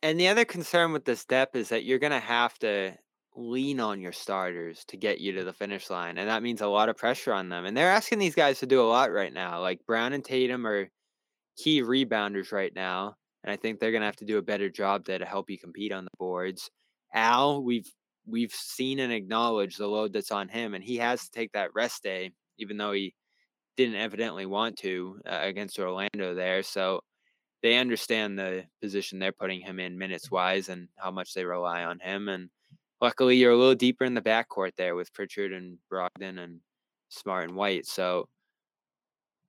[0.02, 2.98] And the other concern with this depth is that you're going to have to
[3.38, 6.18] lean on your starters to get you to the finish line.
[6.18, 7.64] And that means a lot of pressure on them.
[7.64, 9.60] And they're asking these guys to do a lot right now.
[9.60, 10.88] Like Brown and Tatum are
[11.56, 13.14] key rebounders right now.
[13.44, 15.48] And I think they're going to have to do a better job there to help
[15.48, 16.70] you compete on the boards.
[17.14, 17.90] Al, we've
[18.26, 21.70] we've seen and acknowledged the load that's on him, and he has to take that
[21.74, 23.14] rest day, even though he
[23.76, 26.62] didn't evidently want to uh, against Orlando there.
[26.62, 27.00] So
[27.62, 31.84] they understand the position they're putting him in minutes wise and how much they rely
[31.84, 32.28] on him.
[32.28, 32.50] And
[33.00, 36.60] luckily, you're a little deeper in the backcourt there with Pritchard and Brogdon and
[37.08, 37.86] Smart and White.
[37.86, 38.28] So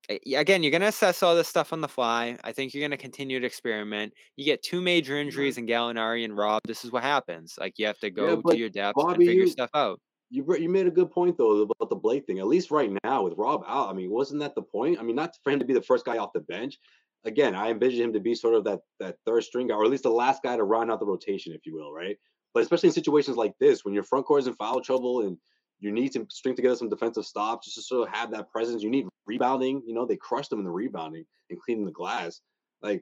[0.10, 2.38] again, you're going to assess all this stuff on the fly.
[2.44, 4.14] I think you're going to continue to experiment.
[4.36, 6.62] You get two major injuries in Gallinari and Rob.
[6.66, 7.56] This is what happens.
[7.60, 10.00] Like you have to go yeah, to your depth Bobby, and figure you, stuff out.
[10.32, 12.40] You you made a good point though about the Blake thing.
[12.40, 15.00] At least right now with Rob out, I mean, wasn't that the point?
[15.00, 16.78] I mean, not for him to be the first guy off the bench.
[17.26, 19.92] Again, I envision him to be sort of that that third string guy, or at
[19.92, 22.18] least the last guy to round out the rotation, if you will, right?
[22.60, 25.38] But especially in situations like this, when your front court is in foul trouble and
[25.80, 28.84] you need to string together some defensive stops just to sort of have that presence.
[28.84, 29.82] You need rebounding.
[29.88, 32.42] You know, they crushed them in the rebounding and cleaning the glass.
[32.82, 33.02] Like,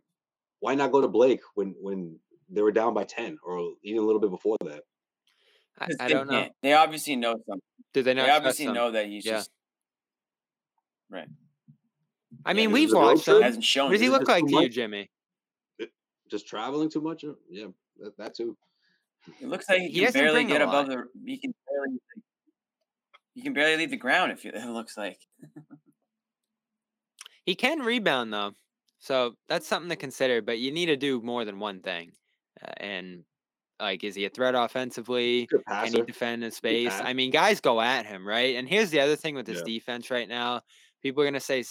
[0.60, 2.20] why not go to Blake when when
[2.52, 4.84] they were down by ten or even a little bit before that?
[5.80, 6.50] I, I don't know.
[6.62, 7.62] They obviously know something.
[7.96, 8.28] Did they not?
[8.28, 9.32] They obviously know that he's yeah.
[9.32, 9.50] just
[11.10, 11.28] right.
[12.46, 13.42] I mean, yeah, we've watched him.
[13.42, 13.86] Hasn't shown.
[13.86, 14.64] What does he look like to much?
[14.66, 15.10] you, Jimmy?
[16.30, 17.26] Just traveling too much.
[17.50, 18.56] Yeah, that, that too.
[19.42, 21.06] It looks like he, he can barely get above the.
[21.26, 22.00] He can barely
[23.38, 24.32] you can barely leave the ground.
[24.32, 25.20] If it looks like
[27.46, 28.54] he can rebound though,
[29.00, 30.42] so that's something to consider.
[30.42, 32.12] But you need to do more than one thing,
[32.64, 33.24] uh, and
[33.80, 35.48] like, is he a threat offensively?
[35.68, 37.00] Can he defend in space?
[37.00, 38.56] I mean, guys go at him, right?
[38.56, 39.76] And here's the other thing with this yeah.
[39.76, 40.62] defense right now.
[41.04, 41.64] People are gonna say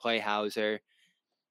[0.00, 0.80] play Hauser.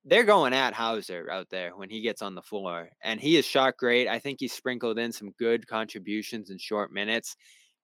[0.05, 3.45] They're going at Hauser out there when he gets on the floor, and he is
[3.45, 4.07] shot great.
[4.07, 7.35] I think he sprinkled in some good contributions in short minutes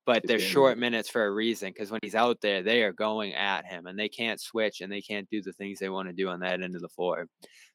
[0.10, 3.36] but they're short minutes for a reason because when he's out there, they are going
[3.36, 6.13] at him and they can't switch and they can't do the things they want to
[6.13, 7.27] do on that end of the floor.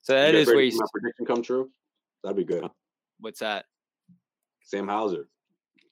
[0.02, 1.70] So that is where you my prediction come true.
[2.24, 2.64] That'd be good.
[2.64, 2.70] Uh,
[3.20, 3.66] what's that?
[4.64, 5.28] Sam Hauser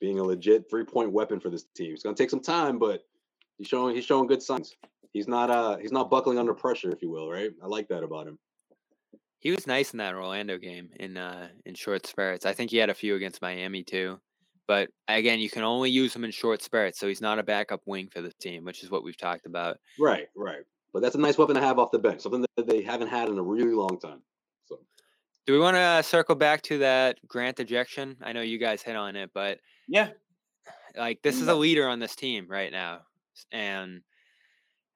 [0.01, 1.95] being a legit three point weapon for this team.
[1.95, 3.05] It's gonna take some time, but
[3.59, 4.75] he's showing he's showing good signs.
[5.12, 7.51] He's not uh he's not buckling under pressure, if you will, right?
[7.62, 8.38] I like that about him.
[9.38, 12.47] He was nice in that Orlando game in uh in short spurts.
[12.47, 14.19] I think he had a few against Miami too.
[14.69, 17.83] But again, you can only use him in short spurts, so he's not a backup
[17.85, 19.79] wing for the team, which is what we've talked about.
[19.99, 20.62] Right, right.
[20.93, 23.29] But that's a nice weapon to have off the bench, something that they haven't had
[23.29, 24.23] in a really long time.
[24.67, 24.79] So,
[25.47, 28.17] do we want to circle back to that Grant ejection?
[28.23, 30.11] I know you guys hit on it, but yeah,
[30.97, 33.01] like this is a leader on this team right now,
[33.51, 34.03] and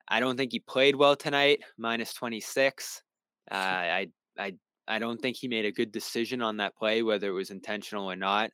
[0.09, 1.61] I don't think he played well tonight.
[1.79, 3.03] Minus twenty six.
[3.51, 4.55] Uh, I I
[4.89, 8.11] I don't think he made a good decision on that play, whether it was intentional
[8.11, 8.51] or not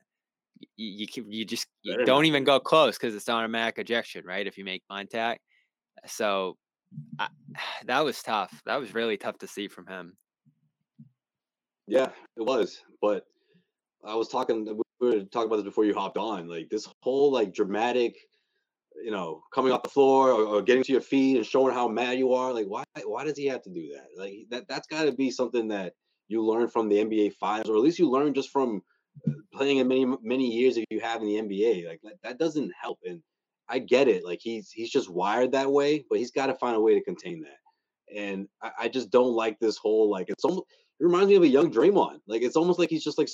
[0.77, 4.47] you you, you just you don't even go close because it's automatic ejection, right?
[4.47, 5.41] If you make contact.
[6.07, 6.57] So
[7.19, 7.29] I,
[7.87, 8.63] that was tough.
[8.67, 10.17] That was really tough to see from him.
[11.87, 12.81] Yeah, it was.
[13.01, 13.25] But
[14.05, 14.65] I was talking.
[15.01, 16.49] We were talking about this before you hopped on.
[16.49, 18.17] Like this whole like dramatic,
[19.05, 21.89] you know, coming off the floor or, or getting to your feet and showing how
[21.89, 22.53] mad you are.
[22.53, 22.85] Like why?
[23.05, 24.09] Why does he have to do that?
[24.17, 24.69] Like that.
[24.69, 25.95] That's got to be something that
[26.29, 28.83] you learn from the NBA finals, or at least you learn just from
[29.53, 31.89] playing in many many years if you have in the NBA.
[31.89, 32.99] Like that, that doesn't help.
[33.05, 33.23] And
[33.69, 34.25] I get it.
[34.25, 37.05] Like he's he's just wired that way, but he's got to find a way to
[37.05, 38.19] contain that.
[38.19, 40.67] And I, I, just don't like this whole like it's almost
[41.01, 42.19] it reminds me of a young Draymond.
[42.27, 43.29] Like it's almost like he's just like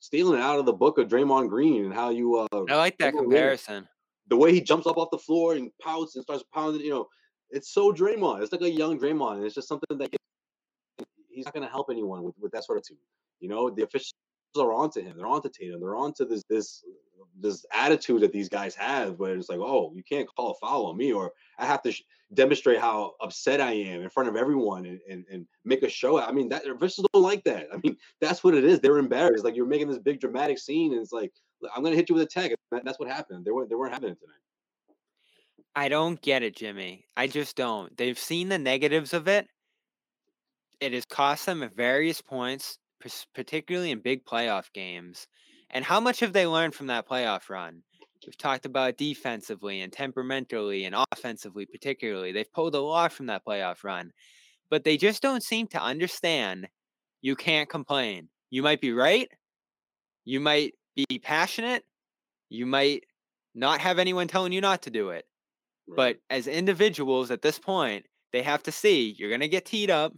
[0.00, 2.36] stealing it out of the book of Draymond Green and how you.
[2.36, 3.88] uh I like that comparison.
[4.28, 7.06] The way he jumps up off the floor and pouts and starts pounding, you know,
[7.50, 8.42] it's so Draymond.
[8.42, 10.14] It's like a young Draymond, and it's just something that
[11.28, 12.96] he's not going to help anyone with, with that sort of tune.
[13.40, 14.14] You know, the officials
[14.58, 15.16] are onto him.
[15.16, 15.80] They're onto Tatum.
[15.80, 16.82] They're onto this this
[17.40, 20.86] this attitude that these guys have, where it's like, oh, you can't call a foul
[20.86, 24.36] on me, or I have to sh- demonstrate how upset I am in front of
[24.36, 26.20] everyone and, and, and make a show.
[26.20, 27.66] I mean, that officials don't like that.
[27.72, 28.78] I mean, that's what it is.
[28.80, 29.44] They're embarrassed.
[29.44, 31.32] Like you're making this big dramatic scene, and it's like,
[31.74, 32.54] I'm gonna hit you with a tag.
[32.70, 33.44] That's what happened.
[33.44, 34.38] They weren't they weren't having it tonight.
[35.76, 37.06] I don't get it, Jimmy.
[37.16, 37.96] I just don't.
[37.96, 39.48] They've seen the negatives of it.
[40.80, 42.78] It has cost them at various points
[43.34, 45.26] particularly in big playoff games.
[45.70, 47.82] And how much have they learned from that playoff run?
[48.24, 52.32] We've talked about defensively and temperamentally and offensively, particularly.
[52.32, 54.12] They've pulled a lot from that playoff run,
[54.70, 56.68] but they just don't seem to understand
[57.20, 58.28] you can't complain.
[58.50, 59.28] You might be right.
[60.24, 61.84] You might be passionate.
[62.48, 63.04] You might
[63.54, 65.26] not have anyone telling you not to do it.
[65.86, 65.96] Right.
[65.96, 69.90] But as individuals at this point, they have to see you're going to get teed
[69.90, 70.12] up.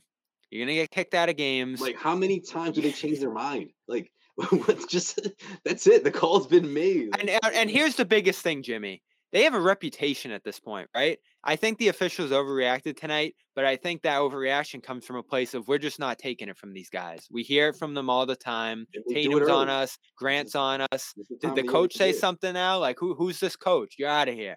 [0.51, 1.81] You're gonna get kicked out of games.
[1.81, 3.71] Like, how many times do they change their mind?
[3.89, 4.13] Like,
[4.51, 5.19] what's just
[5.65, 6.05] that's it.
[6.05, 7.11] The call's been made.
[7.19, 9.03] And and here's the biggest thing, Jimmy.
[9.33, 11.19] They have a reputation at this point, right?
[11.43, 15.53] I think the officials overreacted tonight, but I think that overreaction comes from a place
[15.55, 17.27] of we're just not taking it from these guys.
[17.31, 18.87] We hear it from them all the time.
[19.11, 21.13] Tatum's on us, Grant's on us.
[21.41, 22.79] Did the coach say something now?
[22.79, 23.97] Like, who who's this coach?
[23.99, 24.57] You're out of here.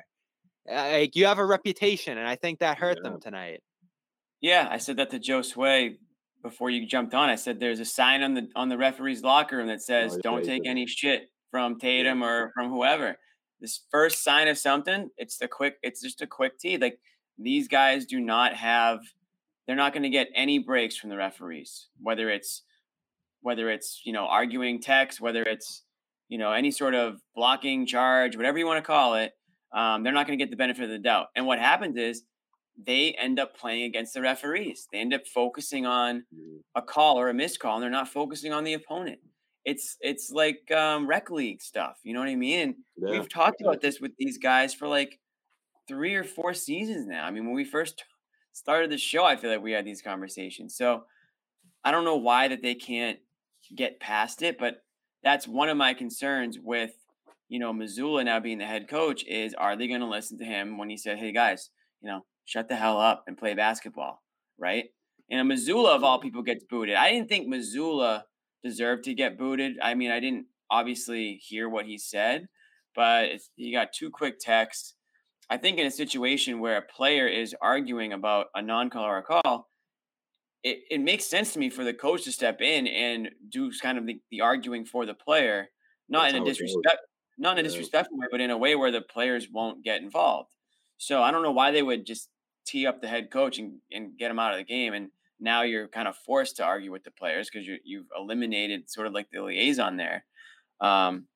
[0.70, 3.10] Uh, like, you have a reputation, and I think that hurt yeah.
[3.10, 3.62] them tonight.
[4.42, 5.98] Yeah, I said that to Josue
[6.42, 9.58] before you jumped on, I said there's a sign on the on the referee's locker
[9.58, 13.18] room that Oh, says yeah, "Don't take any shit from Tatum or from whoever."
[13.62, 15.78] This first sign of something, it's the quick.
[15.84, 16.78] It's just a quick tee.
[16.78, 17.00] Like
[17.38, 19.00] these guys do not have.
[19.67, 22.63] They're not going to get any breaks from the referees, whether it's
[23.41, 25.84] whether it's you know arguing text, whether it's
[26.30, 29.34] you know any sort of blocking charge, whatever you want to call it.
[29.72, 31.28] Um, they're not going to get the benefit of the doubt.
[31.36, 32.24] And what happens is
[32.84, 34.88] they end up playing against the referees.
[34.91, 36.62] They end up focusing on Mhm.
[36.76, 39.19] a call or a missed call, and they're not focusing on the opponent.
[39.70, 41.98] It's it's like um, rec league stuff.
[42.04, 42.60] You know what I mean?
[42.60, 45.20] And Yeah, we've talked about this with these guys for like
[45.88, 47.26] three or four seasons now.
[47.26, 48.04] I mean, when we first
[48.54, 50.76] started the show, I feel like we had these conversations.
[50.76, 51.04] So
[51.84, 53.20] I don't know why that they can't
[53.76, 54.84] get past it, but
[55.24, 56.92] that's one of my concerns with
[57.48, 60.46] you know Mazzulla now being the head coach is are they going to listen to
[60.46, 61.70] him when he said, "Hey guys,
[62.02, 64.24] you know, shut the hell up and play basketball,"
[64.58, 64.86] right?
[65.30, 66.96] And a Mazzulla of all people gets booted.
[66.96, 68.24] I didn't think Mazzulla
[68.63, 69.78] deserved to get booted.
[69.82, 72.48] I mean, I didn't obviously hear what he said,
[72.95, 74.95] but he got two quick texts.
[75.50, 79.24] I think in a situation where a player is arguing about a non-call or a
[79.24, 79.69] call,
[80.63, 83.98] it, it makes sense to me for the coach to step in and do kind
[83.98, 85.69] of the, the arguing for the player,
[86.10, 86.58] not That's in a how it goes.
[86.58, 87.02] disrespect,
[87.38, 90.50] not in a disrespectful way, but in a way where the players won't get involved.
[90.98, 92.30] So I don't know why they would just
[92.65, 94.93] tee up the head coach and, and get him out of the game.
[94.93, 98.89] And now you're kind of forced to argue with the players because you you've eliminated
[98.89, 100.25] sort of like the liaison there.
[100.82, 101.28] Um,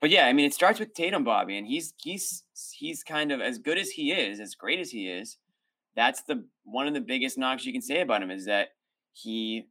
[0.00, 3.40] but yeah, I mean, it starts with Tatum, Bobby, and he's he's he's kind of
[3.40, 5.38] as good as he is, as great as he is.
[5.96, 8.70] That's the one of the biggest knocks you can say about him is that
[9.12, 9.68] he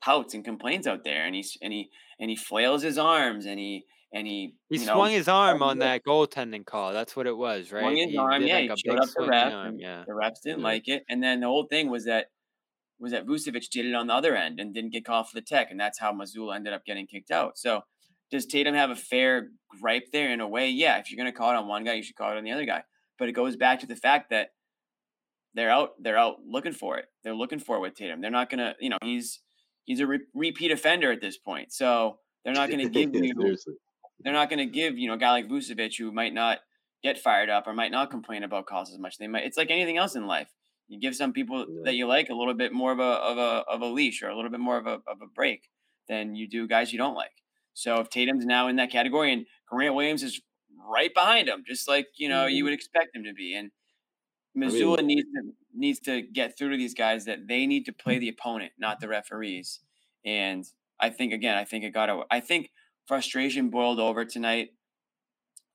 [0.00, 3.58] pouts and complains out there, and he's and he and he flails his arms, and
[3.58, 6.92] he and he He you know, swung his arm on that goaltending call.
[6.92, 7.82] That's what it was, right?
[7.82, 8.42] swung his he arm.
[8.46, 9.78] Yeah, like he showed up the ref, arm.
[9.78, 10.06] Yeah.
[10.06, 10.64] the refs didn't Yeah.
[10.64, 11.04] like it.
[11.08, 12.28] And then the whole thing was that
[12.98, 15.42] was that Vucevic did it on the other end and didn't get called for the
[15.42, 17.58] tech, and that's how Mazzulla ended up getting kicked out.
[17.58, 17.82] So
[18.30, 20.70] does Tatum have a fair gripe there in a way?
[20.70, 22.44] Yeah, if you're going to call it on one guy, you should call it on
[22.44, 22.82] the other guy.
[23.18, 24.48] But it goes back to the fact that
[25.54, 27.06] they're out they're out looking for it.
[27.22, 28.20] They're looking for it with Tatum.
[28.20, 29.40] They're not going to, you know, he's
[29.84, 31.72] he's a re- repeat offender at this point.
[31.72, 33.74] So they're not going to give you seriously.
[34.20, 36.58] they're not going to give you know a guy like Vucevic who might not
[37.02, 39.18] get fired up or might not complain about calls as much.
[39.18, 39.44] They might.
[39.44, 40.48] It's like anything else in life.
[40.94, 41.82] You give some people Yeah.
[41.84, 44.28] that you like a little bit more of a of a of a leash or
[44.28, 45.68] a little bit more of a of a break
[46.08, 47.42] than you do guys you don't like.
[47.74, 50.40] So if Tatum's now in that category and Grant Williams is
[50.76, 52.66] right behind him, just like you know you Mhm.
[52.66, 53.70] would expect him to be, and
[54.56, 58.18] Mazzulla needs to needs to get through to these guys that they need to play
[58.18, 59.80] the opponent, not the referees.
[60.24, 60.64] And
[61.00, 62.08] I think again, I think it got.
[62.08, 62.70] a- I think
[63.06, 64.70] frustration boiled over tonight.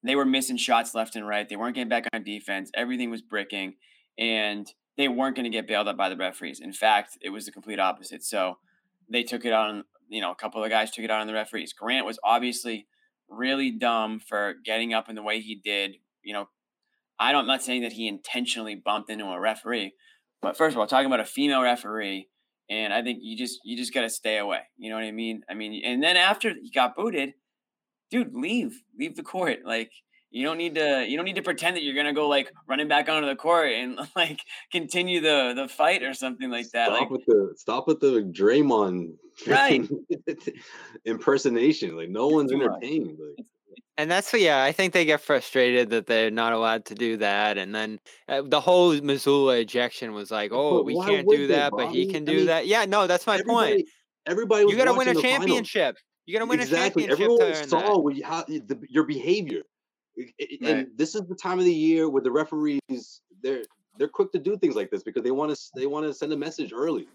[0.01, 1.47] They were missing shots left and right.
[1.49, 2.71] They weren't getting back on defense.
[2.73, 3.75] Everything was bricking,
[4.17, 6.59] and they weren't going to get bailed out by the referees.
[6.59, 8.21] In fact, it was the complete opposite.
[8.21, 8.57] So
[9.09, 11.71] they took it on, you know, a couple of guys took it on the referees.
[11.71, 12.85] Grant was obviously
[13.29, 15.95] really dumb for getting up in the way he did.
[16.21, 16.49] You know,
[17.17, 19.93] I don't, I'm not saying that he intentionally bumped into a referee,
[20.41, 22.27] but first of all, talking about a female referee,
[22.69, 24.63] and I think you just you just got to stay away.
[24.77, 25.43] You know what I mean?
[25.49, 27.35] I mean, and then after he got booted,
[28.11, 29.59] dude, leave, leave the court.
[29.65, 29.91] Like
[30.31, 32.87] you don't need to you don't need to pretend that you're gonna go like running
[32.87, 34.39] back onto the court and like
[34.71, 36.87] continue the the fight or something like that.
[36.87, 39.13] Stop Like with the stop with the Draymond
[39.47, 39.87] Right.
[41.05, 41.95] impersonation.
[41.95, 42.67] Like no one's too much.
[42.83, 43.17] entertained.
[43.19, 43.45] Like,
[43.97, 47.57] And that's yeah, I think they get frustrated that they're not allowed to do that,
[47.57, 51.47] and then uh, the whole Mazzulla ejection was like, oh, But we can't would do
[51.47, 52.13] they, that, but he Bobby?
[52.13, 52.67] can I do mean, that.
[52.67, 53.87] Yeah, no, that's my everybody, point.
[54.25, 55.37] everybody was You got to win a watching the final.
[55.47, 55.97] championship.
[56.25, 57.05] You got to win exactly.
[57.05, 58.03] a championship Everyone to saw that.
[58.03, 59.63] what you, how, the, your behavior,
[60.19, 60.61] I- I- Right.
[60.61, 63.63] and this is the time of the year where the referees they're
[63.97, 66.31] they're quick to do things like this because they want to they want to send
[66.33, 67.07] a message early.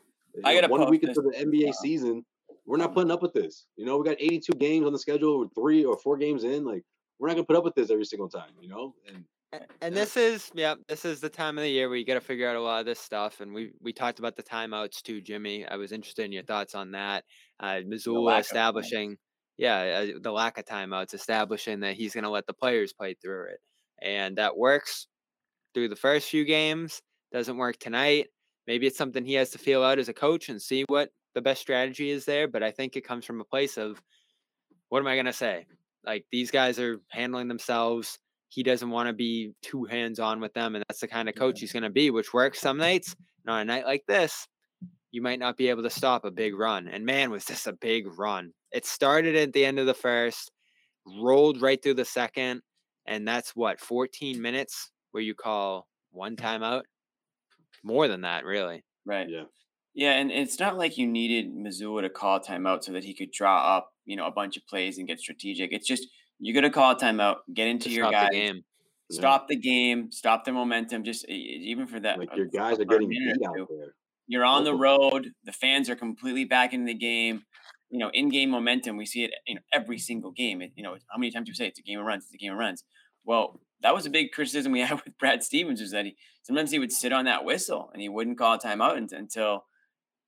[0.44, 1.16] I gotta one week this.
[1.16, 2.24] into the NBA season,
[2.66, 3.66] we're not putting up with this.
[3.76, 6.64] You know, we got 82 games on the schedule, we're three or four games in.
[6.64, 6.82] Like,
[7.18, 8.52] we're not gonna put up with this every single time.
[8.60, 10.00] You know, and And Yeah.
[10.00, 12.48] this is yeah, this is the time of the year where you got to figure
[12.48, 13.40] out a lot of this stuff.
[13.40, 15.64] And we we talked about the timeouts too, Jimmy.
[15.64, 17.24] I was interested in your thoughts on that.
[17.60, 19.16] Uh, Mazzulla lack of establishing,
[19.56, 23.14] yeah, uh, the lack of timeouts, establishing that he's going to let the players play
[23.14, 23.60] through it,
[24.02, 25.06] and that works
[25.74, 27.00] through the first few games.
[27.32, 28.28] Doesn't work tonight.
[28.66, 31.42] Maybe it's something he has to feel out as a coach and see what the
[31.42, 32.48] best strategy is there.
[32.48, 34.00] But I think it comes from a place of
[34.88, 35.66] what am I going to say?
[36.06, 38.18] Like these guys are handling themselves.
[38.48, 40.74] He doesn't want to be too hands on with them.
[40.74, 43.16] And that's the kind of coach he's going to be, which works some nights.
[43.44, 44.46] And on a night like this,
[45.14, 46.88] you might not be able to stop a big run.
[46.88, 48.52] And man, was this a big run.
[48.72, 50.50] It started at the end of the first,
[51.06, 52.62] rolled right through the second.
[53.06, 56.82] And that's what, 14 minutes where you call one timeout?
[57.84, 58.82] More than that, really.
[59.06, 59.28] Right.
[59.30, 59.44] yeah,
[59.94, 63.14] Yeah, and it's not like you needed Mazzulla to call a timeout so that he
[63.14, 65.72] could draw up, you know, a bunch of plays and get strategic.
[65.72, 66.08] It's just
[66.40, 68.64] you got to call a timeout, get into your guys, the game.
[69.12, 69.54] stop yeah.
[69.54, 71.04] the game, stop the momentum.
[71.04, 73.94] Just even for that, like your guys are getting beat out there.
[74.26, 75.32] You're on the road.
[75.44, 77.42] The fans are completely back in the game.
[77.90, 78.96] You know, in-game momentum.
[78.96, 80.62] We see it, you know, every single game.
[80.62, 82.24] It, you know, how many times do you say it's a game of runs?
[82.24, 82.82] It's a game of runs.
[83.24, 86.70] Well, that was a big criticism we had with Brad Stevens was that he sometimes
[86.70, 89.64] he would sit on that whistle and he wouldn't call a timeout until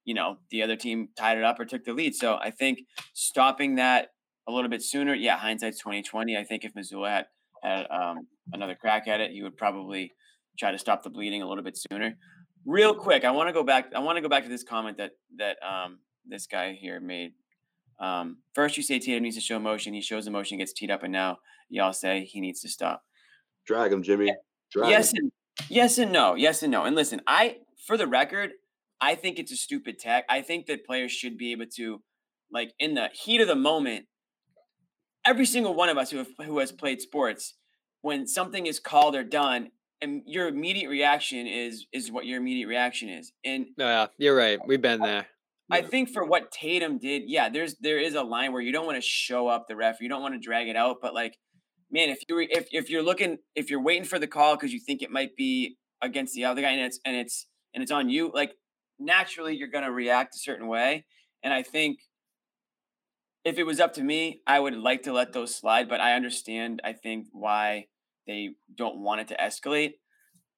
[0.04, 2.14] you know the other team tied it up or took the lead.
[2.14, 2.80] So I think
[3.14, 4.08] stopping that
[4.48, 5.14] a little bit sooner.
[5.14, 6.36] Yeah, hindsight's twenty twenty.
[6.36, 7.26] I think if Mazzulla had
[7.62, 10.12] had um, another crack at it, he would probably
[10.58, 12.16] try to stop the bleeding a little bit sooner.
[12.66, 13.92] Real quick, I want to go back.
[13.94, 17.32] I want to go back to this comment that that um, this guy here made.
[17.98, 19.94] Um, first, you say Tatum needs to show motion.
[19.94, 21.38] He shows emotion, gets teed up, and now
[21.70, 23.04] y'all say he needs to stop.
[23.66, 24.34] Drag him, Jimmy.
[24.72, 25.18] Drag yes him.
[25.22, 25.32] and
[25.68, 26.34] yes and no.
[26.34, 26.84] Yes and no.
[26.84, 28.50] And listen, I for the record,
[29.00, 30.24] I think it's a stupid tech.
[30.28, 32.02] I think that players should be able to,
[32.50, 34.06] like, in the heat of the moment,
[35.24, 37.54] every single one of us who have, who has played sports,
[38.00, 39.70] when something is called or done,
[40.00, 43.32] and your immediate reaction is is what your immediate reaction is.
[43.44, 44.58] And yeah, you're right.
[44.66, 45.26] We've been there.
[45.70, 48.86] I think for what Tatum did, yeah, there's there is a line where you don't
[48.86, 51.36] want to show up the ref, you don't want to drag it out, but like,
[51.90, 54.80] man, if you if if you're looking if you're waiting for the call because you
[54.80, 58.08] think it might be against the other guy and it's and it's and it's on
[58.08, 58.52] you, like
[58.98, 61.04] naturally you're gonna react a certain way.
[61.42, 61.98] And I think
[63.44, 66.14] if it was up to me, I would like to let those slide, but I
[66.14, 67.86] understand I think why
[68.26, 69.94] they don't want it to escalate.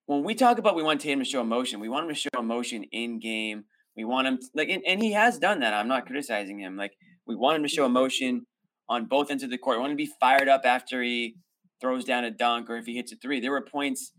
[0.06, 2.30] When we talk about we want Tatum to show emotion, we want him to show
[2.38, 3.64] emotion in game
[3.98, 5.74] we want him to, like, and, and he has done that.
[5.74, 6.76] I'm not criticizing him.
[6.76, 6.92] Like,
[7.26, 8.46] we want him to show emotion
[8.88, 9.76] on both ends of the court.
[9.76, 11.34] We want him to be fired up after he
[11.80, 13.40] throws down a dunk or if he hits a three.
[13.40, 14.12] There were points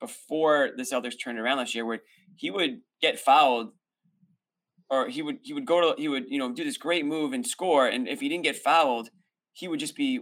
[0.00, 2.02] before the Celtics turned around last year where
[2.36, 3.72] he would get fouled
[4.88, 7.32] or he would he would go to he would you know do this great move
[7.32, 9.08] and score and if he didn't get fouled
[9.52, 10.20] he would just be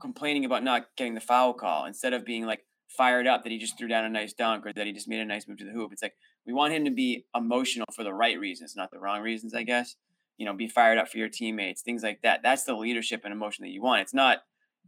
[0.00, 3.58] complaining about not getting the foul call instead of being like fired up that he
[3.58, 5.64] just threw down a nice dunk or that he just made a nice move to
[5.64, 6.14] the hoop it's like
[6.46, 9.62] we want him to be emotional for the right reasons, not the wrong reasons, I
[9.62, 9.96] guess.
[10.38, 12.40] You know, be fired up for your teammates, things like that.
[12.42, 14.02] That's the leadership and emotion that you want.
[14.02, 14.38] It's not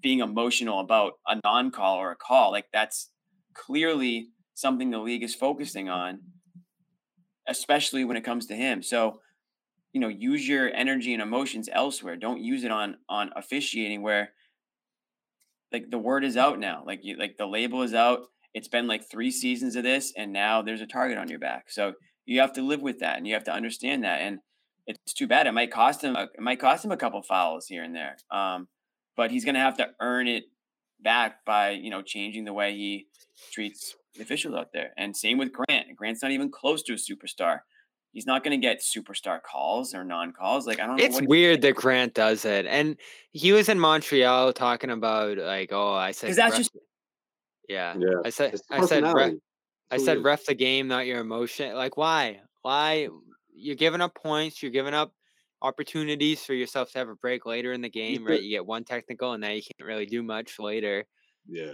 [0.01, 2.51] being emotional about a non call or a call.
[2.51, 3.11] Like, that's
[3.55, 6.21] clearly something the league is focusing on,
[7.47, 8.83] especially when it comes to him.
[8.83, 9.21] So,
[9.93, 12.17] you know, use your energy and emotions elsewhere.
[12.17, 14.33] Don't use it on on officiating where
[15.73, 16.83] like the word is out now.
[16.87, 18.23] Like you like the label is out
[18.55, 21.71] it's been like three seasons of this, and now there's a target on your back.
[21.71, 21.95] So
[22.27, 24.21] you have to live with that, and you have to understand that.
[24.21, 24.39] And
[24.87, 25.47] it's too bad.
[25.47, 26.17] It might cost him.
[26.17, 28.17] A, it might cost him a couple fouls here and there.
[28.31, 28.69] Um,
[29.17, 30.45] but he's going to have to earn it
[31.01, 33.07] back by you know changing the way he
[33.53, 34.91] treats officials out there.
[34.99, 35.97] And same with Grant.
[35.97, 37.61] Grant's not even close to a superstar.
[38.13, 40.67] He's not going to get superstar calls or non calls.
[40.67, 41.01] Like I don't.
[41.01, 42.97] It's weird that Grant does it, and
[43.31, 46.77] he was in Montreal talking about like, oh, I said because that's just
[47.69, 47.95] yeah.
[47.99, 48.17] Yeah.
[48.25, 49.33] I said I said ref,
[49.91, 51.75] I said ref the game, not your emotion.
[51.75, 52.41] Like why?
[52.61, 53.09] Why
[53.55, 55.13] you're giving up points, you're giving up
[55.63, 58.43] opportunities for yourself to have a break later in the game, right?
[58.43, 61.05] You get one technical and now you can't really do much later.
[61.49, 61.73] Yeah.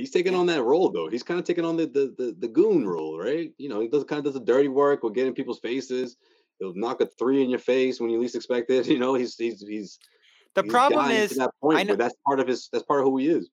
[0.00, 1.08] He's taking on that role though.
[1.08, 3.52] He's kind of taking on the the the, the goon role, right?
[3.58, 6.16] You know, he does kind of does the dirty work Will get in people's faces.
[6.58, 8.86] He'll knock a three in your face when you least expect it.
[8.88, 9.98] You know, he's he's he's
[10.54, 13.18] the he's problem is that point, know, that's part of his that's part of who
[13.18, 13.50] he is.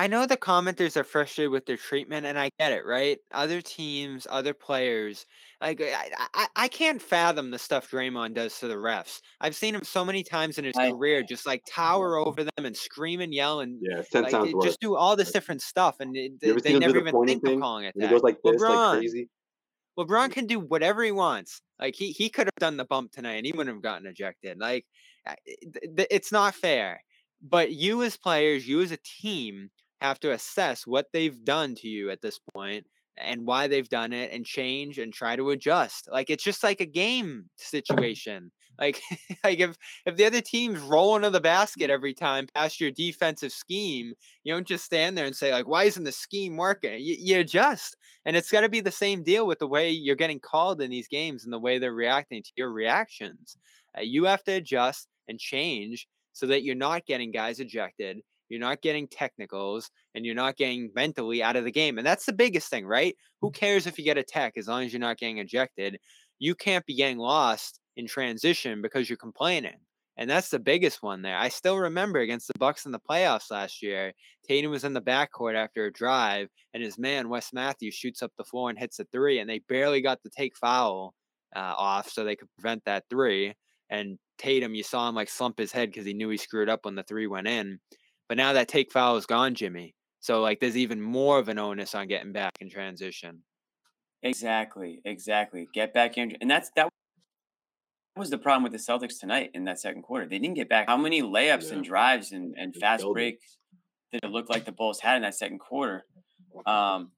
[0.00, 3.18] I know the commenters are frustrated with their treatment, and I get it, right?
[3.32, 5.26] Other teams, other players,
[5.60, 9.20] like I, I, I can't fathom the stuff Draymond does to the refs.
[9.42, 12.64] I've seen him so many times in his I, career, just like tower over them
[12.64, 16.40] and scream and yell and yeah, like, just do all this different stuff, and it,
[16.40, 17.56] they, they never even think thing?
[17.56, 18.04] of calling it that.
[18.04, 19.28] He goes like this, LeBron, like crazy.
[19.98, 21.60] LeBron can do whatever he wants.
[21.78, 24.58] Like he he could have done the bump tonight, and he wouldn't have gotten ejected.
[24.58, 24.86] Like
[25.76, 27.02] it's not fair.
[27.42, 29.70] But you as players, you as a team
[30.00, 32.86] have to assess what they've done to you at this point
[33.16, 36.08] and why they've done it and change and try to adjust.
[36.10, 38.50] Like it's just like a game situation.
[38.78, 39.00] Like
[39.44, 39.76] like if
[40.06, 44.54] if the other team's rolling to the basket every time past your defensive scheme, you
[44.54, 46.98] don't just stand there and say like, why isn't the scheme working?
[47.00, 50.16] You, you adjust, and it's got to be the same deal with the way you're
[50.16, 53.58] getting called in these games and the way they're reacting to your reactions.
[53.96, 58.20] Uh, you have to adjust and change so that you're not getting guys ejected
[58.50, 61.98] you're not getting technicals, and you're not getting mentally out of the game.
[61.98, 63.16] And that's the biggest thing, right?
[63.40, 65.98] Who cares if you get a tech as long as you're not getting ejected?
[66.38, 69.76] You can't be getting lost in transition because you're complaining.
[70.16, 71.38] And that's the biggest one there.
[71.38, 74.12] I still remember against the Bucks in the playoffs last year,
[74.46, 78.32] Tatum was in the backcourt after a drive, and his man Wes Matthews shoots up
[78.36, 81.14] the floor and hits a three, and they barely got the take foul
[81.56, 83.54] uh, off so they could prevent that three.
[83.88, 86.84] And Tatum, you saw him like slump his head because he knew he screwed up
[86.84, 87.80] when the three went in.
[88.30, 89.96] But now that take foul is gone, Jimmy.
[90.20, 93.42] So like there's even more of an onus on getting back in transition.
[94.22, 95.66] Exactly, exactly.
[95.74, 96.88] Get back in, and that's that
[98.16, 100.28] was the problem with the Celtics tonight in that second quarter.
[100.28, 100.86] They didn't get back.
[100.86, 101.74] How many layups yeah.
[101.74, 103.56] and drives and, and fast breaks
[104.12, 106.04] did it look like the Bulls had in that second quarter?
[106.66, 107.10] Um,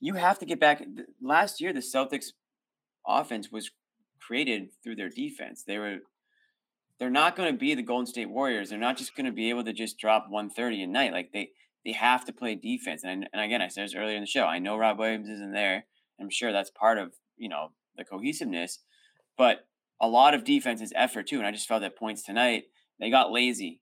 [0.00, 0.82] you have to get back.
[1.20, 2.28] Last year, the Celtics
[3.06, 3.70] offense was
[4.18, 5.62] created through their defense.
[5.66, 5.98] They were
[7.02, 8.70] they're not going to be the Golden State Warriors.
[8.70, 11.12] They're not just going to be able to just drop 130 a night.
[11.12, 11.50] Like they
[11.84, 13.02] they have to play defense.
[13.02, 14.44] And, and again, I said this earlier in the show.
[14.44, 15.86] I know Rob Williams isn't there.
[16.20, 18.78] I'm sure that's part of you know the cohesiveness,
[19.36, 19.66] but
[20.00, 21.38] a lot of defense is effort too.
[21.38, 22.66] And I just felt that points tonight
[23.00, 23.80] they got lazy.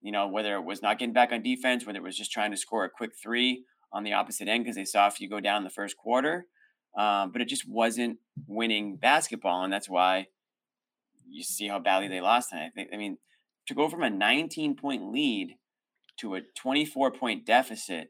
[0.00, 2.52] You know, whether it was not getting back on defense, whether it was just trying
[2.52, 5.40] to score a quick three on the opposite end because they saw if you go
[5.40, 6.46] down the first quarter,
[6.96, 8.16] um, but it just wasn't
[8.46, 10.28] winning basketball, and that's why
[11.32, 12.90] you see how badly they lost And I think.
[12.92, 13.18] I mean,
[13.66, 15.56] to go from a 19 point lead
[16.18, 18.08] to a 24 point deficit.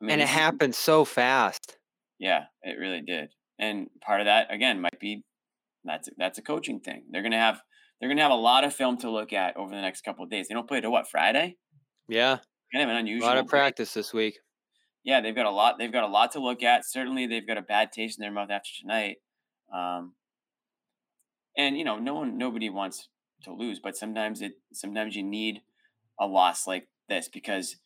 [0.00, 1.78] I mean, and it happened so fast.
[2.18, 3.30] Yeah, it really did.
[3.58, 5.22] And part of that again might be
[5.84, 7.04] that's that's a coaching thing.
[7.10, 7.60] They're gonna have
[8.00, 10.30] they're gonna have a lot of film to look at over the next couple of
[10.30, 10.48] days.
[10.48, 11.56] They don't play to what Friday?
[12.08, 12.38] Yeah,
[12.72, 13.28] kind of an unusual.
[13.28, 14.38] A lot of practice this week.
[15.04, 15.76] Yeah, they've got a lot.
[15.78, 16.84] They've got a lot to look at.
[16.84, 19.16] Certainly, they've got a bad taste in their mouth after tonight.
[19.72, 20.14] Um,
[21.56, 23.08] and you know, no one, nobody wants
[23.44, 25.60] to lose, but sometimes it, sometimes you need
[26.20, 27.76] a loss like this because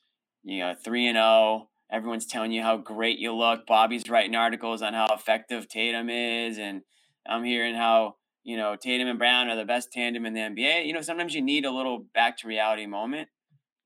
[0.42, 1.24] you know three and zero.
[1.24, 3.66] Oh, everyone's telling you how great you look.
[3.66, 6.82] Bobby's writing articles on how effective Tatum is, and
[7.28, 10.86] I'm hearing how you know Tatum and Brown are the best tandem in the NBA.
[10.86, 13.28] You know, sometimes you need a little back to reality moment,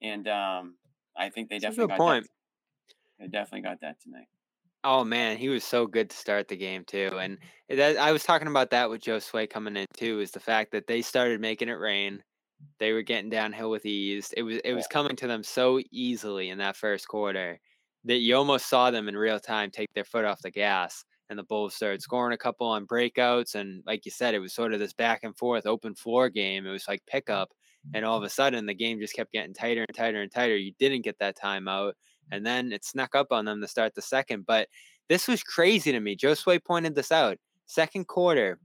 [0.03, 0.77] and um,
[1.17, 2.25] I think they That's definitely got point.
[2.25, 2.31] That.
[3.19, 4.27] They definitely got that tonight.
[4.85, 7.19] Oh man, he was so good to start the game too, mm-hmm.
[7.19, 7.39] and
[7.79, 10.21] that, I was talking about that with Josue coming in too.
[10.21, 12.23] Is the fact that they started making it rain,
[12.79, 14.33] they were getting downhill with ease.
[14.37, 17.59] It was it was coming to them so easily in that first quarter
[18.05, 21.39] that you almost saw them in real time take their foot off the gas, and
[21.39, 24.75] the Bulls started scoring a couple on breakouts, and like you said, it was sort
[24.75, 26.67] of this back and forth open floor game.
[26.67, 27.97] It was like pickup, mm-hmm.
[27.97, 30.57] and all of a sudden the game just kept getting tighter and tighter and tighter.
[30.57, 31.93] You didn't get that timeout
[32.31, 34.47] and then it snuck up on them to start the second.
[34.47, 34.69] But
[35.09, 36.17] this was crazy to me.
[36.17, 37.39] Josue pointed this out.
[37.67, 38.59] Second quarter,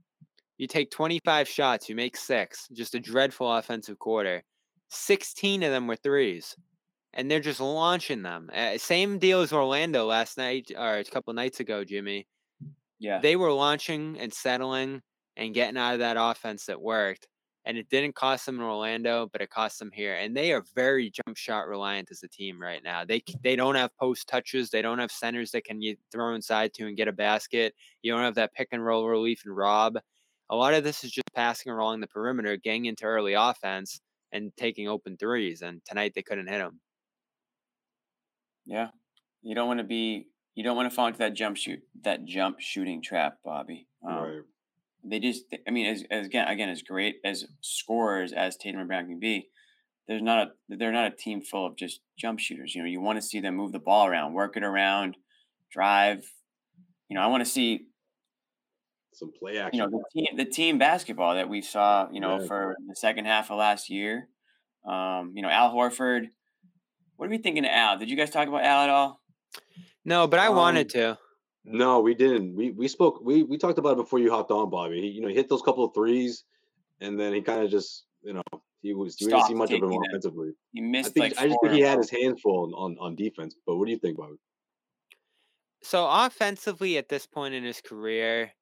[0.58, 2.68] you take 25 shots, you make six.
[2.72, 4.42] Just a dreadful offensive quarter.
[4.90, 6.54] 16 of them were threes.
[7.14, 8.50] And they're just launching them.
[8.54, 12.26] Uh, same deal as Orlando last night or a couple nights ago, Jimmy.
[12.98, 13.20] Yeah.
[13.20, 15.02] They were launching and settling
[15.36, 17.26] and getting out of that offense that worked
[17.66, 20.14] and it didn't cost them in Orlando, but it cost them here.
[20.14, 23.04] And they are very jump shot reliant as a team right now.
[23.04, 24.70] They they don't have post touches.
[24.70, 27.74] They don't have centers that can you throw inside to and get a basket.
[28.02, 29.98] You don't have that pick and roll relief and rob.
[30.48, 34.00] A lot of this is just passing along the perimeter, getting into early offense,
[34.32, 35.62] and taking open threes.
[35.62, 36.80] And tonight they couldn't hit them.
[38.64, 38.88] Yeah,
[39.42, 40.28] you don't want to be.
[40.54, 43.86] You don't want to fall into that jump shoot, that jump shooting trap, Bobby.
[44.06, 44.40] Um, right
[45.04, 48.88] they just I mean as, as again again as great as scorers as Tatum and
[48.88, 49.48] Brown can be,
[50.06, 52.74] there's not a they're not a team full of just jump shooters.
[52.74, 55.16] You know, you want to see them move the ball around, work it around,
[55.70, 56.24] drive.
[57.08, 57.86] You know, I want to see
[59.12, 59.78] some play action.
[59.78, 62.46] You know, the team the team basketball that we saw, you know, yeah.
[62.46, 64.28] for the second half of last year.
[64.84, 66.28] Um, you know, Al Horford.
[67.16, 67.98] What are we thinking of Al?
[67.98, 69.20] Did you guys talk about Al at all?
[70.04, 71.18] No, but I um, wanted to.
[71.64, 72.54] No, we didn't.
[72.54, 73.20] We we spoke.
[73.22, 75.00] We we talked about it before you hopped on, Bobby.
[75.00, 76.44] He you know he hit those couple of threes,
[77.00, 78.42] and then he kind of just you know
[78.82, 80.52] he was we didn't see much of him offensively.
[80.72, 81.10] He missed.
[81.10, 83.54] I think like I just think he had his hands full on on defense.
[83.66, 84.36] But what do you think, Bobby?
[85.82, 88.52] So offensively, at this point in his career,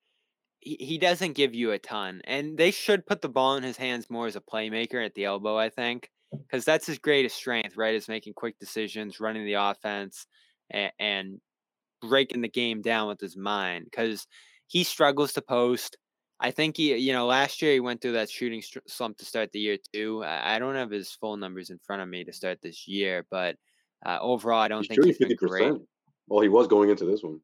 [0.60, 3.76] he, he doesn't give you a ton, and they should put the ball in his
[3.76, 5.56] hands more as a playmaker at the elbow.
[5.56, 7.94] I think because that's his greatest strength, right?
[7.94, 10.26] Is making quick decisions, running the offense,
[10.70, 11.40] and, and
[12.00, 14.26] breaking the game down with his mind because
[14.66, 15.96] he struggles to post.
[16.40, 19.50] I think he, you know, last year he went through that shooting slump to start
[19.52, 20.22] the year too.
[20.24, 23.56] I don't have his full numbers in front of me to start this year, but
[24.06, 25.82] uh, overall, I don't he's think he's fifty percent.
[26.28, 27.40] Well, he was going into this one.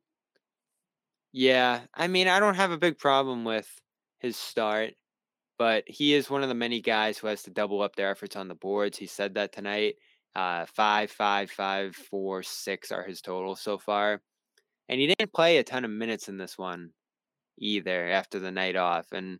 [1.32, 3.68] Yeah, I mean, I don't have a big problem with
[4.20, 4.92] his start,
[5.58, 8.36] but he is one of the many guys who has to double up their efforts
[8.36, 8.96] on the boards.
[8.96, 9.96] He said that tonight.
[10.36, 14.20] Uh, five, five, five, four, six are his total so far.
[14.88, 16.90] And he didn't play a ton of minutes in this one
[17.58, 19.06] either after the night off.
[19.12, 19.38] And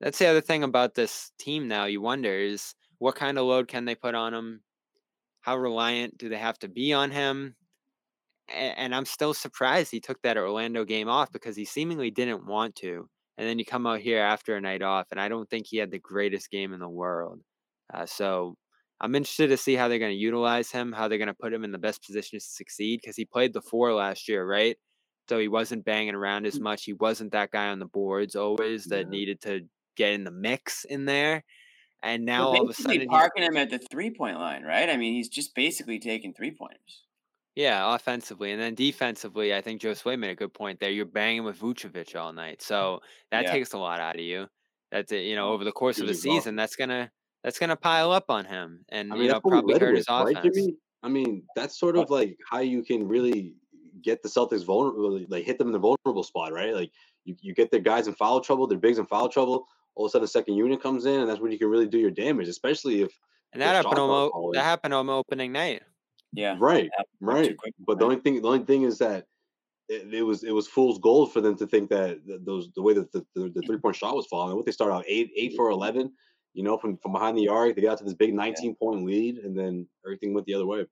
[0.00, 1.84] that's the other thing about this team now.
[1.86, 4.62] You wonder is what kind of load can they put on him?
[5.40, 7.56] How reliant do they have to be on him?
[8.52, 12.76] And I'm still surprised he took that Orlando game off because he seemingly didn't want
[12.76, 13.08] to.
[13.38, 15.78] and then you come out here after a night off, and I don't think he
[15.78, 17.40] had the greatest game in the world.
[17.92, 18.56] Uh, so
[19.02, 21.52] I'm interested to see how they're going to utilize him, how they're going to put
[21.52, 24.76] him in the best position to succeed because he played the four last year, right?
[25.28, 26.62] So he wasn't banging around as mm.
[26.62, 26.84] much.
[26.84, 29.10] He wasn't that guy on the boards always that yeah.
[29.10, 29.62] needed to
[29.96, 31.44] get in the mix in there.
[32.04, 34.88] And now all of a sudden, parking him at the three point line, right?
[34.88, 37.02] I mean, he's just basically taking three pointers.
[37.54, 40.90] Yeah, offensively, and then defensively, I think Josue made a good point there.
[40.90, 43.00] You're banging with Vucevic all night, so
[43.30, 43.52] that yeah.
[43.52, 44.46] takes a lot out of you.
[44.90, 45.24] That's it.
[45.24, 47.10] You know, over the course of the season, that's gonna
[47.42, 50.36] that's gonna pile up on him, and I mean, you know, probably hurt his offense.
[50.36, 50.76] Right, Jimmy?
[51.02, 53.54] I mean, that's sort of like how you can really
[54.02, 56.74] get the Celtics vulnerable, like hit them in the vulnerable spot, right?
[56.74, 56.90] Like
[57.24, 59.66] you, you get their guys in foul trouble, their bigs in foul trouble.
[59.94, 61.86] All of a sudden, the second unit comes in, and that's when you can really
[61.86, 63.12] do your damage, especially if.
[63.52, 65.82] And that happened on that happened on opening night.
[66.32, 66.56] Yeah.
[66.58, 66.88] Right.
[67.20, 67.54] Right.
[67.86, 69.26] But the only thing, the only thing is that
[69.88, 72.94] it, it, was it was fool's gold for them to think that those the way
[72.94, 74.56] that the, the, the three point shot was falling.
[74.56, 76.12] What they start out eight eight for eleven,
[76.54, 78.76] you know, from from behind the arc, they got to this big nineteen yeah.
[78.78, 80.86] point lead, and then everything went the other way.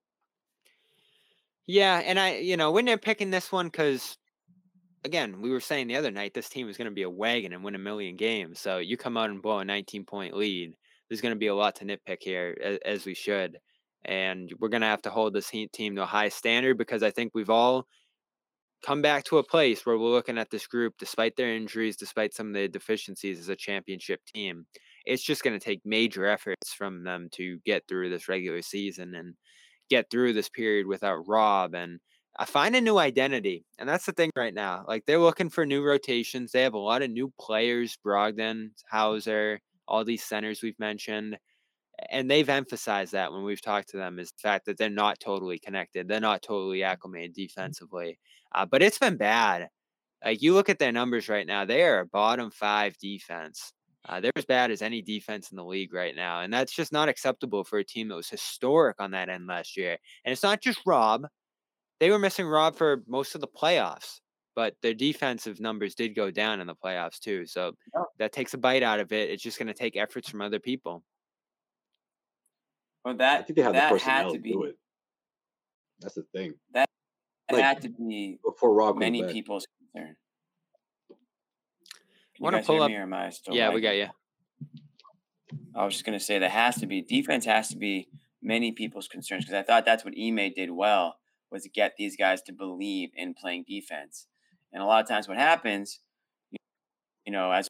[1.67, 4.17] Yeah, and I, you know, when they're picking this one, because
[5.05, 7.53] again, we were saying the other night this team is going to be a wagon
[7.53, 8.61] and win a million games.
[8.61, 10.77] So you come out and blow a 19 point lead.
[11.09, 13.59] There's going to be a lot to nitpick here, as, as we should
[14.05, 17.11] and we're going to have to hold this team to a high standard because I
[17.11, 17.87] think we've all
[18.85, 22.33] come back to a place where we're looking at this group, despite their injuries, despite
[22.33, 24.67] some of the deficiencies as a championship team.
[25.07, 29.15] It's just going to take major efforts from them to get through this regular season
[29.15, 29.35] and
[29.89, 32.01] get through this period without Rob and
[32.39, 33.65] I find a new identity.
[33.79, 34.85] And that's the thing right now.
[34.87, 36.53] Like they're looking for new rotations.
[36.53, 41.37] They have a lot of new players, Brogdon, Hauser, all these centers we've mentioned
[42.09, 45.21] and they've emphasized that when we've talked to them is the fact that they're not
[45.21, 46.09] totally connected.
[46.09, 47.43] They're not totally acclimated mm-hmm.
[47.43, 48.19] defensively.
[48.55, 49.69] Uh, but it's been bad.
[50.25, 53.73] Like you look at their numbers right now, they are a bottom five defense.
[54.09, 56.41] Uh, they're as bad as any defense in the league right now.
[56.41, 59.77] And that's just not acceptable for a team that was historic on that end last
[59.77, 59.99] year.
[60.25, 61.27] And it's not just Rob.
[61.99, 64.21] They were missing Rob for most of the playoffs,
[64.57, 67.45] but their defensive numbers did go down in the playoffs too.
[67.45, 67.73] So
[68.19, 69.31] that takes a bite out of it.
[69.31, 71.05] It's just going to take efforts from other people.
[73.05, 74.79] Well, that I think they have the personnel to, be, do it.
[76.01, 76.55] That's the thing.
[76.73, 76.89] That
[77.53, 80.17] like, had to be before Rob many people's concern.
[82.41, 82.91] Want to pull up?
[83.53, 84.07] yeah, we got you.
[85.77, 88.09] I was just gonna say that has to be defense has to be
[88.43, 91.17] many people's concerns because I thought that's what Ime did well
[91.51, 94.27] was to get these guys to believe in playing defense.
[94.73, 96.01] And a lot of times, what happens,
[97.27, 97.69] you know, as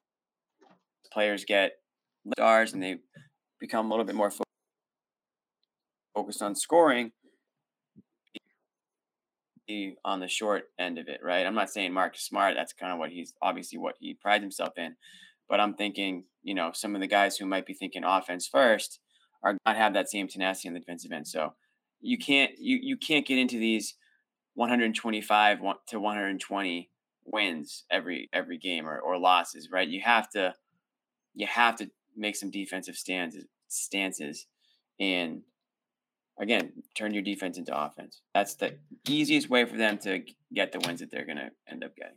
[1.13, 1.73] players get
[2.37, 2.99] stars and they
[3.59, 4.33] become a little bit more
[6.15, 7.11] focused on scoring
[10.05, 11.47] on the short end of it, right?
[11.47, 12.55] I'm not saying Marcus Smart.
[12.57, 14.97] That's kind of what he's obviously what he prides himself in.
[15.49, 19.01] But I'm thinking, you know, some of the guys who might be thinking offense first
[19.43, 21.27] are not have that same tenacity on the defensive end.
[21.27, 21.55] So
[22.01, 23.95] you can't you you can't get into these
[24.55, 25.59] 125
[25.89, 26.91] to 120
[27.25, 29.89] wins every every game or, or losses, right?
[29.89, 30.55] You have to
[31.35, 34.47] you have to make some defensive stances stances
[34.99, 35.43] and
[36.41, 38.23] again, turn your defense into offense.
[38.35, 38.79] That's the
[39.09, 40.23] easiest way for them to
[40.53, 42.17] get the wins that they're going to end up getting.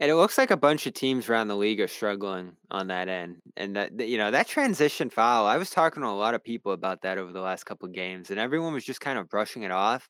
[0.00, 3.08] And it looks like a bunch of teams around the league are struggling on that
[3.08, 3.36] end.
[3.58, 6.72] And that you know, that transition foul, I was talking to a lot of people
[6.72, 9.62] about that over the last couple of games, and everyone was just kind of brushing
[9.62, 10.08] it off.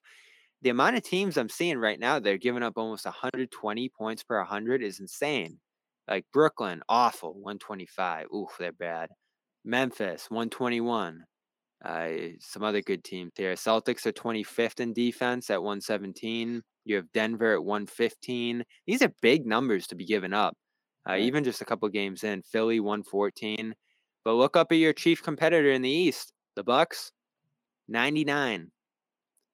[0.62, 4.38] The amount of teams I'm seeing right now, they're giving up almost 120 points per
[4.38, 5.58] 100 is insane.
[6.06, 8.26] Like Brooklyn, awful, 125.
[8.32, 9.10] Oof, they're bad.
[9.64, 11.24] Memphis, 121.
[11.84, 12.10] Uh,
[12.40, 13.54] some other good teams here.
[13.54, 16.62] Celtics are 25th in defense at 117.
[16.84, 18.64] You have Denver at 115.
[18.86, 20.56] These are big numbers to be given up,
[21.08, 22.42] uh, even just a couple games in.
[22.42, 23.74] Philly 114.
[24.24, 27.12] But look up at your chief competitor in the East, the Bucks,
[27.88, 28.70] 99.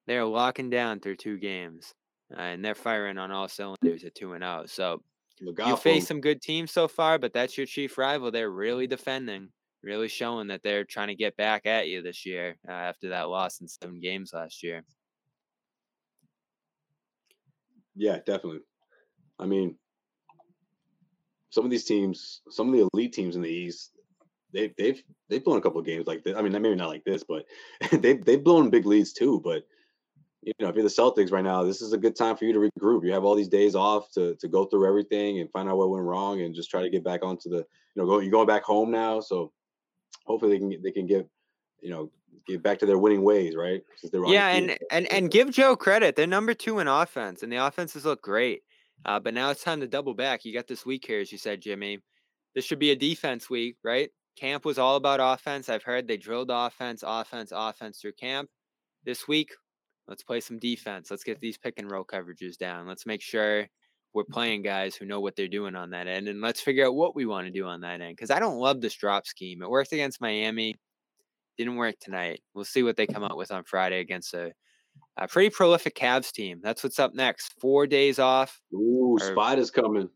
[0.09, 1.93] They're locking down through two games,
[2.37, 4.63] uh, and they're firing on all cylinders at two and zero.
[4.63, 4.67] Oh.
[4.67, 5.03] So
[5.41, 8.31] you face some good teams so far, but that's your chief rival.
[8.31, 9.51] They're really defending
[9.83, 13.29] really showing that they're trying to get back at you this year uh, after that
[13.29, 14.85] loss in seven games last year.
[17.95, 18.61] Yeah, definitely.
[19.39, 19.77] I mean,
[21.51, 23.93] some of these teams, some of the elite teams in the East,
[24.53, 26.37] they've they've they've blown a couple of games like this.
[26.37, 27.47] I mean, maybe not like this, but
[27.93, 29.41] they've they've blown big leads too.
[29.43, 29.65] But
[30.43, 32.53] you know, if you're the Celtics right now, this is a good time for you
[32.53, 33.05] to regroup.
[33.05, 35.91] You have all these days off to to go through everything and find out what
[35.91, 38.47] went wrong and just try to get back onto the you know go you're going
[38.47, 39.53] back home now, so
[40.25, 41.29] hopefully they can they can get
[41.81, 42.11] you know
[42.47, 43.83] get back to their winning ways, right?
[44.27, 46.17] yeah, and and and give Joe credit.
[46.17, 48.63] They're number two in offense, and the offenses look great.
[49.05, 50.45] Uh, but now it's time to double back.
[50.45, 51.99] You got this week here, as you said, Jimmy.
[52.55, 54.11] This should be a defense week, right?
[54.37, 55.69] Camp was all about offense.
[55.69, 58.49] I've heard they drilled offense, offense, offense through camp.
[59.05, 59.53] This week,
[60.09, 61.11] let's play some defense.
[61.11, 62.87] Let's get these pick and roll coverages down.
[62.87, 63.69] Let's make sure
[64.13, 66.29] we're playing guys who know what they're doing on that end.
[66.29, 68.17] And let's figure out what we want to do on that end.
[68.17, 69.63] Because I don't love this drop scheme.
[69.63, 70.75] It worked against Miami,
[71.59, 72.41] didn't work tonight.
[72.55, 74.53] We'll see what they come out with on Friday against a,
[75.17, 76.61] a pretty prolific Cavs team.
[76.63, 77.53] That's what's up next.
[77.61, 78.61] Four days off.
[78.75, 80.09] Ooh, Spider's coming.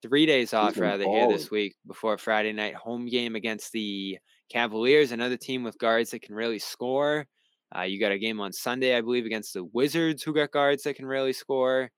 [0.00, 4.18] Three days off, rather, here this week before Friday night home game against the
[4.48, 7.26] Cavaliers, another team with guards that can really score.
[7.76, 10.84] Uh, you got a game on Sunday, I believe, against the Wizards, who got guards
[10.84, 11.90] that can really score.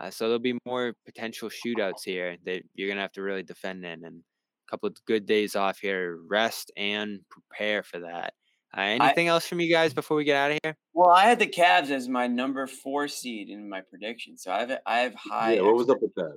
[0.00, 3.84] Uh, so there'll be more potential shootouts here that you're gonna have to really defend
[3.84, 4.22] in, and
[4.68, 8.34] a couple of good days off here, rest and prepare for that.
[8.76, 10.76] Uh, anything I, else from you guys before we get out of here?
[10.92, 14.60] Well, I had the Cavs as my number four seed in my prediction, so I
[14.60, 15.54] have I have high.
[15.54, 16.36] Yeah, what was up with that?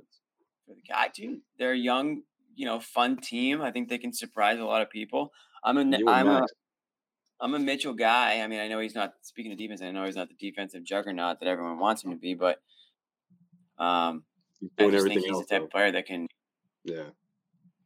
[0.66, 1.40] For the Cavs, too.
[1.58, 2.22] They're a young,
[2.54, 3.60] you know, fun team.
[3.60, 5.30] I think they can surprise a lot of people.
[5.62, 6.46] I'm a I'm a
[7.40, 8.40] I'm a Mitchell guy.
[8.40, 9.82] I mean, I know he's not speaking of defense.
[9.82, 12.58] I know he's not the defensive juggernaut that everyone wants him to be, but
[13.82, 14.24] um,
[14.78, 15.64] I just think he's the type though.
[15.64, 16.28] of player that can.
[16.84, 17.10] Yeah.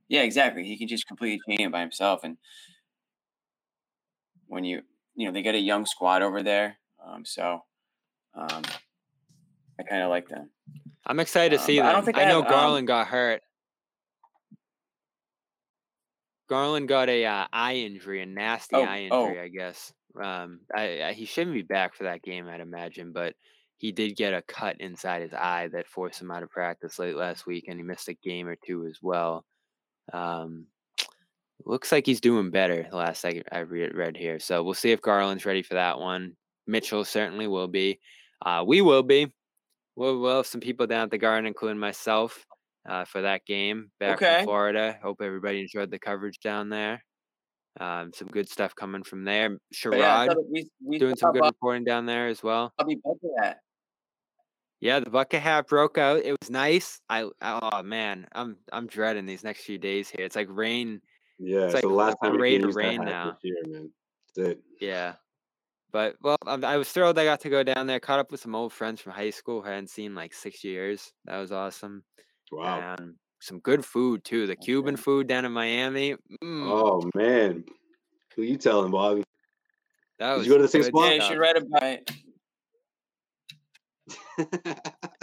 [0.09, 0.65] Yeah, exactly.
[0.65, 2.37] He can just completely change it by himself, and
[4.47, 4.83] when you
[5.17, 7.61] you know they got a young squad over there, um, so
[8.35, 8.63] um,
[9.81, 10.51] I kind of like them.
[11.05, 11.87] I'm excited to um, see them.
[11.87, 13.43] I don't think I, I know have, um Garland got hurt.
[16.49, 19.27] Garland got a uh, eye injury, a nasty oh, eye oh.
[19.27, 19.45] injury, oh.
[19.45, 19.93] I guess.
[20.23, 23.35] Um, I, I, he shouldn't be back for that game, I'd imagine, but
[23.79, 27.17] he did get a cut inside his eye that forced him out of practice late
[27.17, 29.45] last week, and he missed a game or two as well.
[30.13, 30.67] Um,
[31.65, 32.87] looks like he's doing better.
[32.91, 36.37] The last I, I read here, so we'll see if Garland's ready for that one.
[36.67, 38.01] Mitchell certainly will be.
[38.45, 39.33] Uh, we will be.
[39.95, 42.45] We'll, we'll have some people down at the Garden, including myself,
[42.89, 44.37] uh, for that game back okay.
[44.37, 44.99] from Florida.
[45.03, 47.03] Hope everybody enjoyed the coverage down there.
[47.79, 49.59] Um, some good stuff coming from there.
[49.75, 52.73] Sherrod yeah, we, we doing some good reporting down there as well.
[52.79, 53.59] I'll be better at.
[54.81, 56.19] Yeah, the bucket hat broke out.
[56.25, 57.01] It was nice.
[57.09, 60.25] I oh man, I'm I'm dreading these next few days here.
[60.25, 61.01] It's like rain.
[61.39, 63.39] Yeah, it's, like the last time rain to rain now.
[63.43, 63.91] Year, man.
[64.35, 64.61] That's it.
[64.81, 65.15] Yeah,
[65.93, 68.01] but well, I, I was thrilled I got to go down there.
[68.01, 69.63] Caught up with some old friends from high school.
[69.63, 71.13] who I hadn't seen like six years.
[71.25, 72.05] That was awesome.
[72.53, 72.97] Wow.
[72.99, 74.47] And some good food too.
[74.47, 76.17] The Cuban food down in Miami.
[76.45, 76.67] Mm.
[76.67, 77.65] Oh man,
[78.35, 79.25] who you telling, Bobby?
[80.19, 81.09] That was Did you go to the same spot?
[81.09, 82.11] Yeah, you should write about it.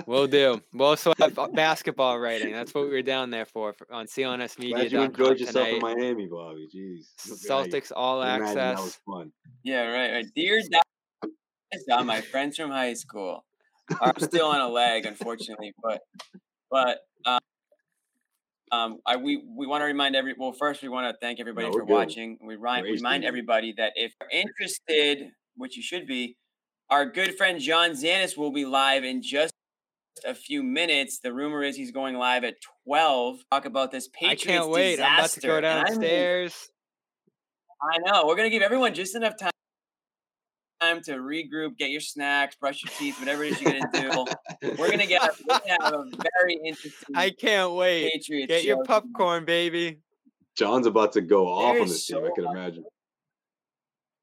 [0.06, 0.62] We'll do.
[0.74, 2.52] We'll also have basketball writing.
[2.52, 4.76] That's what we were down there for, for on CLNS Media.
[4.76, 6.68] Glad you enjoyed yourself in Miami, Bobby.
[6.74, 7.06] Jeez.
[7.48, 8.56] Celtics all access.
[8.56, 9.32] That was fun.
[9.64, 10.12] Yeah, right.
[10.14, 10.26] right.
[10.36, 10.62] Dear
[11.88, 13.46] Dad, my friends from high school.
[14.02, 16.02] I'm still on a leg, unfortunately, but
[16.70, 17.40] but um,
[18.72, 21.68] um, I, we we want to remind every well first we want to thank everybody
[21.68, 21.90] no, for good.
[21.90, 22.38] watching.
[22.42, 26.38] We remind, remind everybody that if you're interested, which you should be,
[26.90, 29.54] our good friend John Zanis will be live in just
[30.26, 31.20] a few minutes.
[31.20, 32.56] The rumor is he's going live at
[32.86, 33.40] 12.
[33.52, 34.92] Talk about this Patriots I can't wait.
[34.98, 35.08] Disaster.
[35.08, 36.70] I'm about to go downstairs.
[37.82, 38.26] I, know.
[38.26, 39.52] We're going to give everyone just enough time
[40.84, 44.26] time to regroup, get your snacks, brush your teeth, whatever it is you're gonna do.
[44.78, 46.06] We're gonna get we're gonna have a
[46.40, 47.16] very interesting.
[47.16, 48.12] I can't wait.
[48.12, 50.00] Patriots get your popcorn, baby.
[50.56, 52.30] John's about to go off on this so team.
[52.32, 52.84] I can imagine.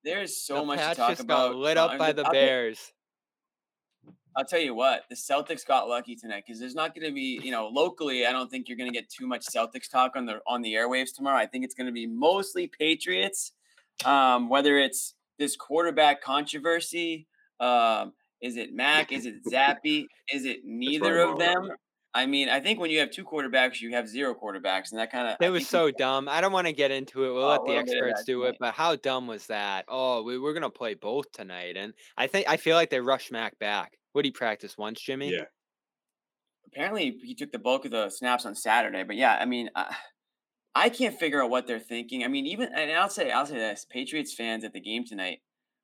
[0.05, 1.57] There's so the much to talk about.
[1.57, 2.93] lit up by the Bears.
[4.37, 7.41] I'll tell you what, the Celtics got lucky tonight because there's not going to be,
[7.43, 8.27] you know, locally.
[8.27, 10.75] I don't think you're going to get too much Celtics talk on the on the
[10.75, 11.37] airwaves tomorrow.
[11.37, 13.53] I think it's going to be mostly Patriots.
[14.05, 17.27] Um, whether it's this quarterback controversy,
[17.59, 19.13] um, is it Mac?
[19.13, 20.07] Is it Zappe?
[20.33, 21.71] Is it neither of them?
[22.13, 25.13] I mean, I think when you have two quarterbacks, you have zero quarterbacks, and that
[25.13, 26.29] kind of it was so dumb.
[26.29, 27.33] I don't want to get into it.
[27.33, 28.57] We'll oh, let the experts do it.
[28.59, 29.85] But how dumb was that?
[29.89, 33.31] Oh, we, we're gonna play both tonight, and I think I feel like they rushed
[33.31, 33.97] Mac back.
[34.15, 35.31] Would he practice once, Jimmy?
[35.31, 35.45] Yeah.
[36.67, 39.05] Apparently, he took the bulk of the snaps on Saturday.
[39.05, 39.95] But yeah, I mean, I,
[40.75, 42.25] I can't figure out what they're thinking.
[42.25, 45.39] I mean, even and I'll say I'll say this: Patriots fans at the game tonight.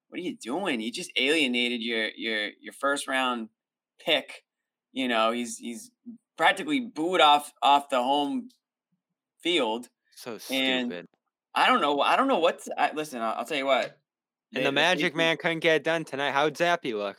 [0.08, 0.80] What are you doing?
[0.80, 3.48] You just alienated your your your first round
[4.04, 4.42] pick
[4.97, 5.90] you know, he's he's
[6.38, 8.49] practically booed off off the home
[9.42, 9.90] field.
[10.16, 10.92] So stupid.
[10.92, 11.09] And
[11.55, 12.01] I don't know.
[12.01, 12.66] I don't know what's.
[12.76, 13.99] I, listen, I'll, I'll, tell you what.
[14.55, 16.30] And the Magic Man couldn't get it done tonight.
[16.30, 17.18] How'd Zappe look?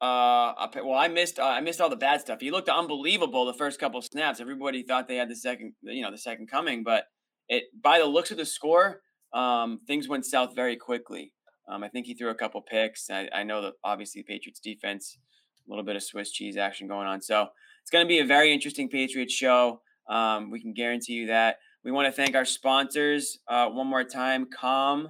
[0.00, 1.40] Uh, well, I missed.
[1.40, 2.38] Uh, I missed all the bad stuff.
[2.40, 4.40] He looked unbelievable the first couple snaps.
[4.40, 7.06] Everybody thought they had the second, you know, the second coming, but
[7.48, 9.00] it by the looks of the score,
[9.32, 11.32] um, things went south very quickly.
[11.68, 13.10] Um, I think he threw a couple picks.
[13.10, 15.18] I, I know that obviously the Patriots defense
[15.66, 17.20] a little bit of Swiss cheese action going on.
[17.22, 17.48] So
[17.82, 19.80] it's going to be a very interesting Patriots show.
[20.08, 21.58] Um, we can guarantee you that.
[21.84, 25.08] We want to thank our sponsors uh, one more time, Calm,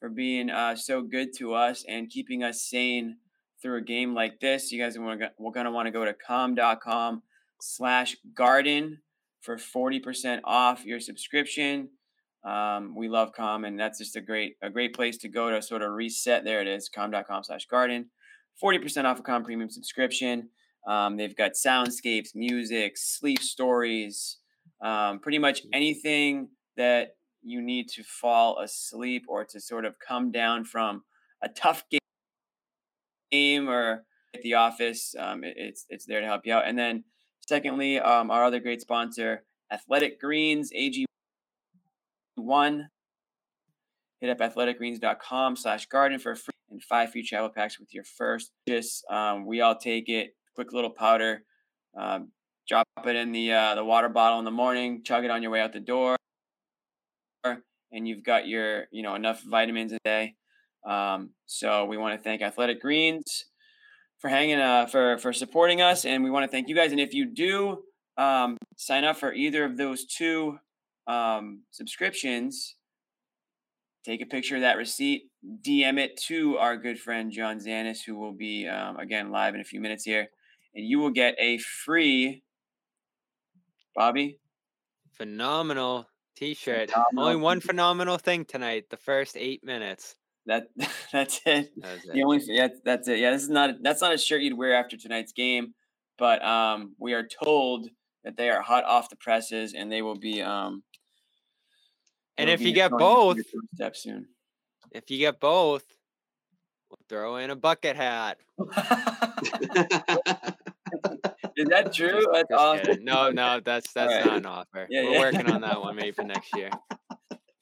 [0.00, 3.16] for being uh, so good to us and keeping us sane
[3.60, 4.72] through a game like this.
[4.72, 7.22] You guys are going to want to go to calm.com
[7.60, 8.98] slash garden
[9.40, 11.90] for 40% off your subscription.
[12.44, 15.62] Um, we love Calm, and that's just a great a great place to go to
[15.62, 16.44] sort of reset.
[16.44, 18.10] There it is, calm.com slash garden.
[18.62, 20.48] 40% off a Calm Premium subscription.
[20.86, 24.38] Um, they've got soundscapes, music, sleep stories,
[24.82, 25.68] um, pretty much mm.
[25.72, 31.02] anything that you need to fall asleep or to sort of come down from
[31.42, 31.84] a tough
[33.30, 35.14] game or at the office.
[35.18, 36.66] Um, it, it's it's there to help you out.
[36.66, 37.04] And then
[37.46, 41.06] secondly, um, our other great sponsor, Athletic Greens, AG
[42.36, 42.88] one.
[44.20, 48.50] Hit up athleticgreens.com slash garden for free and five free travel packs with your first.
[48.68, 50.34] Just um, we all take it.
[50.54, 51.42] Quick little powder.
[51.96, 52.32] Um,
[52.68, 55.02] drop it in the uh, the water bottle in the morning.
[55.02, 56.16] Chug it on your way out the door,
[57.44, 60.34] and you've got your you know enough vitamins a day.
[60.86, 63.46] Um, so we want to thank Athletic Greens
[64.18, 66.90] for hanging uh, for for supporting us, and we want to thank you guys.
[66.90, 67.84] And if you do
[68.16, 70.58] um, sign up for either of those two
[71.06, 72.76] um, subscriptions,
[74.04, 75.30] take a picture of that receipt,
[75.62, 79.60] DM it to our good friend John Zanis, who will be um, again live in
[79.60, 80.28] a few minutes here,
[80.74, 82.42] and you will get a free
[83.94, 84.38] Bobby
[85.14, 86.90] phenomenal t-shirt.
[86.90, 87.24] Phenomenal.
[87.24, 88.86] Only one phenomenal thing tonight.
[88.90, 90.16] The first eight minutes.
[90.46, 90.64] That
[91.12, 91.70] that's it.
[91.76, 92.12] That's it.
[92.12, 93.18] The only yeah, that's it.
[93.18, 95.74] Yeah, this is not that's not a shirt you'd wear after tonight's game,
[96.18, 97.88] but um, we are told
[98.24, 100.82] that they are hot off the presses and they will be um
[102.36, 103.38] and if you get both,
[103.74, 104.26] step soon.
[104.94, 105.84] If you get both,
[106.88, 108.38] we'll throw in a bucket hat.
[111.56, 112.24] Is that true?
[112.32, 113.04] That's awesome.
[113.04, 114.24] No, no, that's that's right.
[114.24, 114.86] not an offer.
[114.88, 115.20] Yeah, We're yeah.
[115.20, 116.70] working on that one maybe for next year.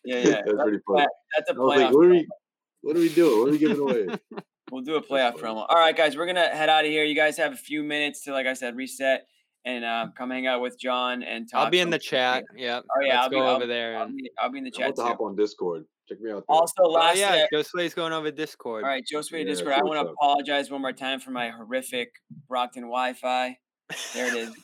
[0.04, 0.22] Yeah, yeah.
[0.22, 1.06] That's, that's pretty funny.
[1.36, 1.76] That's a playoff.
[1.76, 2.28] Like, what, are we,
[2.82, 3.40] what are we doing?
[3.40, 4.06] What are we giving away?
[4.70, 5.66] We'll do a playoff promo.
[5.68, 7.04] All right, guys, we're gonna head out of here.
[7.04, 9.26] You guys have a few minutes to, like I said, reset
[9.64, 11.64] and uh, come hang out with John and talk.
[11.64, 12.44] I'll be in the chat.
[12.56, 12.80] Yeah.
[12.80, 13.98] Oh yeah, Let's I'll go be, over I'll, there.
[13.98, 14.94] I'll, be, I'll be in the chat.
[14.98, 15.84] I'll hop on Discord.
[16.08, 16.44] Check me out.
[16.48, 16.56] There.
[16.56, 18.84] Also, oh, last oh, yeah, Josue's going over Discord.
[18.84, 19.74] All right, Josue yeah, Discord.
[19.74, 22.12] I want to apologize one more time for my horrific
[22.48, 23.56] Brockton Wi-Fi.
[24.14, 24.54] There it is.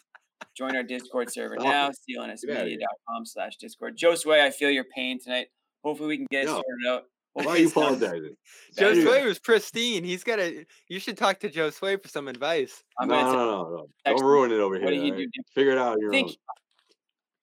[0.56, 3.96] Join our Discord server oh, now, clnsmedia.com slash Discord.
[3.96, 5.48] Josue, I feel your pain tonight.
[5.84, 7.04] Hopefully we can get it sorted out.
[7.34, 8.34] Why are you apologizing?
[8.78, 10.02] Josue was pristine.
[10.02, 10.66] He's got a.
[10.88, 12.82] You should talk to Josue for some advice.
[12.98, 14.84] I'm no, no, no, no, Don't ruin it over here.
[14.84, 15.28] What do you right?
[15.32, 15.42] do?
[15.54, 16.34] Figure it out on your think, own.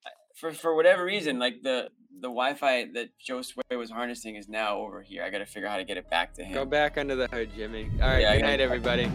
[0.06, 1.88] Uh, for for whatever reason, like the
[2.20, 5.22] the Wi-Fi that Josue was harnessing is now over here.
[5.22, 6.54] I got to figure out how to get it back to him.
[6.54, 7.90] Go back under the hood, Jimmy.
[8.00, 8.20] All right.
[8.20, 9.10] Yeah, good night, everybody.